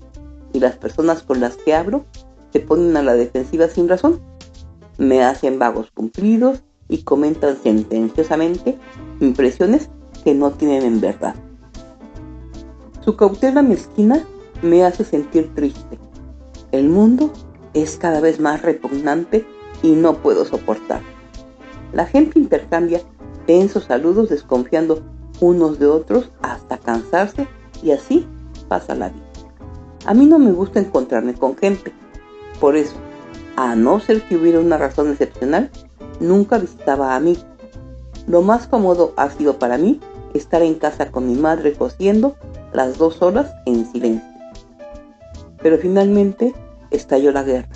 [0.54, 2.04] y las personas con las que hablo
[2.52, 4.20] se ponen a la defensiva sin razón.
[4.98, 8.78] Me hacen vagos cumplidos y comentan sentenciosamente
[9.22, 9.90] impresiones
[10.26, 11.36] que no tienen en verdad.
[13.06, 14.26] Su cautela mezquina
[14.62, 15.98] me hace sentir triste.
[16.74, 17.32] El mundo
[17.74, 19.46] es cada vez más repugnante
[19.82, 21.02] y no puedo soportar.
[21.94, 23.02] La gente intercambia
[23.48, 25.02] tensos saludos desconfiando
[25.42, 27.48] unos de otros hasta cansarse
[27.84, 28.26] y así
[28.70, 29.26] pasa la vida.
[30.06, 31.92] A mí no me gusta encontrarme con gente.
[32.60, 32.96] Por eso,
[33.58, 35.70] a no ser que hubiera una razón excepcional,
[36.20, 37.38] nunca visitaba a mí.
[38.28, 40.00] Lo más cómodo ha sido para mí
[40.34, 42.36] estar en casa con mi madre cosiendo
[42.72, 44.28] las dos horas en silencio.
[45.62, 46.54] Pero finalmente
[46.92, 47.70] estalló la guerra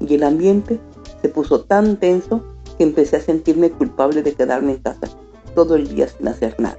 [0.00, 0.80] y el ambiente
[1.20, 2.42] se puso tan tenso
[2.76, 5.08] que empecé a sentirme culpable de quedarme en casa
[5.54, 6.78] todo el día sin hacer nada.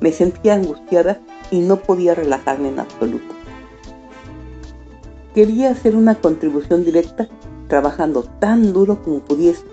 [0.00, 1.20] Me sentía angustiada
[1.50, 3.34] y no podía relajarme en absoluto.
[5.34, 7.28] Quería hacer una contribución directa
[7.68, 9.64] trabajando tan duro como pudiese.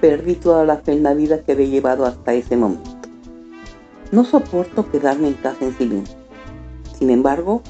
[0.00, 2.90] Perdí toda la fe en la vida que había llevado hasta ese momento.
[4.10, 6.16] No soporto quedarme en casa en silencio.
[6.98, 7.62] Sin embargo,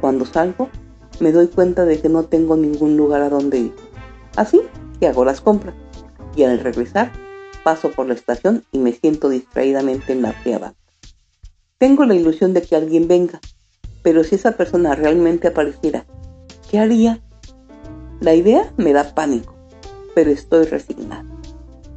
[0.00, 0.68] cuando salgo,
[1.20, 3.74] me doy cuenta de que no tengo ningún lugar a donde ir.
[4.36, 4.60] Así
[4.98, 5.74] que hago las compras.
[6.36, 7.10] Y al regresar,
[7.64, 10.74] paso por la estación y me siento distraídamente en la fría
[11.80, 13.40] Tengo la ilusión de que alguien venga,
[14.02, 16.04] pero si esa persona realmente apareciera,
[16.70, 17.22] ¿qué haría?
[18.20, 19.54] La idea me da pánico,
[20.14, 21.24] pero estoy resignada.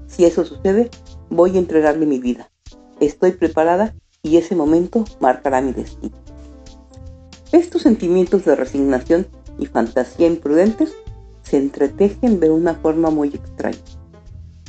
[0.07, 0.89] Si eso sucede,
[1.29, 2.49] voy a entregarle mi vida.
[3.01, 6.15] Estoy preparada y ese momento marcará mi destino.
[7.51, 9.27] Estos sentimientos de resignación
[9.59, 10.95] y fantasía imprudentes
[11.41, 13.83] se entretejen de una forma muy extraña.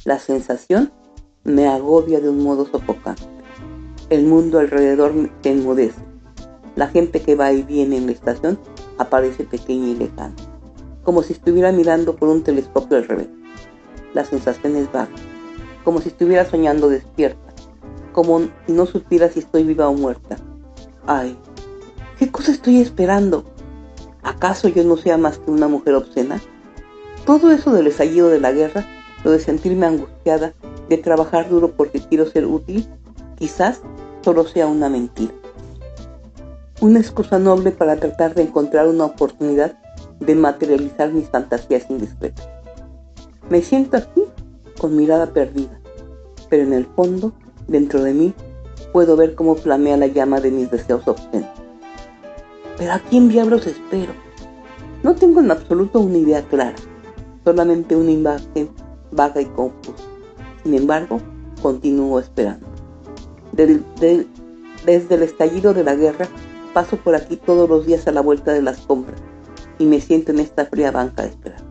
[0.05, 0.93] La sensación
[1.45, 3.34] me agobia de un modo sofocante.
[4.11, 6.01] El mundo alrededor me enmudece.
[6.77, 8.59] La gente que va y viene en la estación
[8.99, 10.35] aparece pequeña y lejana,
[11.03, 13.29] como si estuviera mirando por un telescopio al revés.
[14.13, 15.15] La sensación es vaga,
[15.85, 17.53] como si estuviera soñando despierta,
[18.13, 20.37] como si no supiera si estoy viva o muerta.
[21.07, 21.37] Ay,
[22.19, 23.45] ¿Qué cosa estoy esperando?
[24.23, 26.41] ¿Acaso yo no sea más que una mujer obscena?
[27.27, 28.87] Todo eso del estallido de la guerra,
[29.25, 30.55] lo de sentirme angustiada,
[30.89, 32.87] de trabajar duro porque quiero ser útil,
[33.45, 33.83] quizás
[34.23, 35.35] solo sea una mentira.
[36.81, 39.79] Una excusa noble para tratar de encontrar una oportunidad
[40.19, 42.49] de materializar mis fantasías indiscretas.
[43.51, 44.23] Me siento aquí
[44.81, 45.79] con mirada perdida,
[46.49, 47.35] pero en el fondo,
[47.69, 48.35] dentro de mí,
[48.95, 51.51] puedo ver cómo flamea la llama de mis deseos obscenos.
[52.79, 54.15] Pero ¿a quién diablos espero?
[55.03, 56.77] No tengo en absoluto una idea clara,
[57.45, 58.71] solamente una imagen
[59.13, 60.03] vaga y confusa.
[60.63, 61.19] Sin embargo,
[61.61, 62.74] continúo esperando.
[63.57, 64.27] Desde
[64.87, 66.29] el estallido de la guerra,
[66.73, 69.21] paso por aquí todos los días a la vuelta de las compras
[69.79, 71.63] y me siento en esta fría banca de esperar.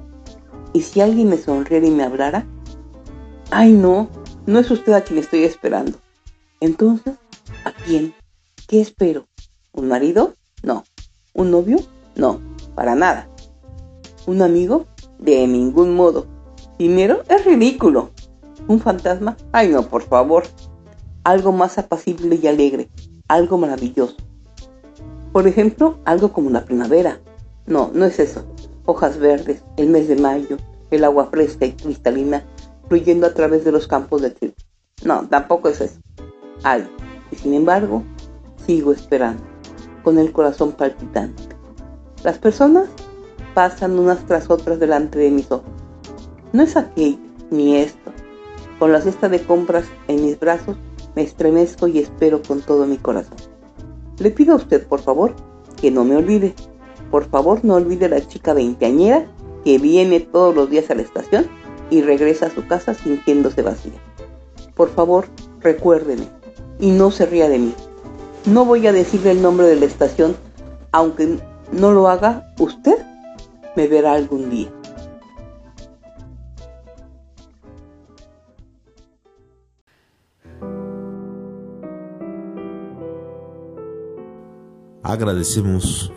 [0.73, 2.45] ¿Y si alguien me sonriera y me hablara?
[3.51, 4.09] Ay, no,
[4.45, 5.99] no es usted a quien estoy esperando.
[6.59, 7.13] Entonces,
[7.65, 8.13] ¿a quién?
[8.67, 9.27] ¿Qué espero?
[9.73, 10.35] ¿Un marido?
[10.63, 10.83] No.
[11.33, 11.77] ¿Un novio?
[12.15, 12.39] No,
[12.75, 13.29] para nada.
[14.25, 14.85] ¿Un amigo?
[15.19, 16.25] De ningún modo.
[16.79, 17.23] ¿Dinero?
[17.29, 18.11] Es ridículo.
[18.67, 19.37] ¿Un fantasma?
[19.51, 20.43] Ay no, por favor.
[21.23, 22.89] Algo más apacible y alegre.
[23.27, 24.17] Algo maravilloso.
[25.31, 27.19] Por ejemplo, algo como la primavera.
[27.65, 28.45] No, no es eso.
[28.85, 30.57] Hojas verdes, el mes de mayo,
[30.91, 32.45] el agua fresca y cristalina
[32.87, 34.53] fluyendo a través de los campos de trigo.
[35.03, 35.99] No, tampoco es eso.
[36.63, 36.87] Ay,
[37.31, 38.03] y sin embargo,
[38.65, 39.43] sigo esperando
[40.03, 41.43] con el corazón palpitante.
[42.23, 42.89] Las personas
[43.53, 45.71] pasan unas tras otras delante de mis ojos.
[46.51, 47.19] No es aquello,
[47.49, 48.11] ni esto.
[48.79, 50.77] Con la cesta de compras en mis brazos,
[51.15, 53.37] me estremezco y espero con todo mi corazón.
[54.19, 55.33] Le pido a usted, por favor,
[55.79, 56.53] que no me olvide.
[57.11, 59.27] Por favor, no olvide a la chica veinteañera
[59.63, 61.47] que viene todos los días a la estación
[61.89, 63.93] y regresa a su casa sintiéndose vacía.
[64.75, 65.27] Por favor,
[65.59, 66.27] recuérdeme
[66.79, 67.73] y no se ría de mí.
[68.45, 70.35] No voy a decirle el nombre de la estación,
[70.91, 71.37] aunque
[71.71, 72.97] no lo haga usted,
[73.75, 74.69] me verá algún día.
[85.03, 86.11] Agradecemos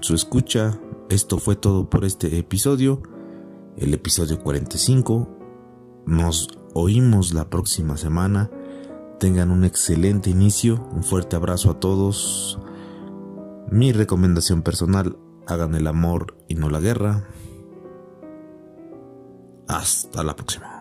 [0.00, 0.78] su escucha.
[1.08, 3.02] Esto fue todo por este episodio,
[3.76, 5.28] el episodio 45.
[6.06, 8.50] Nos oímos la próxima semana
[9.18, 12.60] Tengan un excelente inicio, un fuerte abrazo a todos.
[13.68, 17.28] Mi recomendación personal, hagan el amor y no la guerra.
[19.66, 20.77] Hasta la próxima.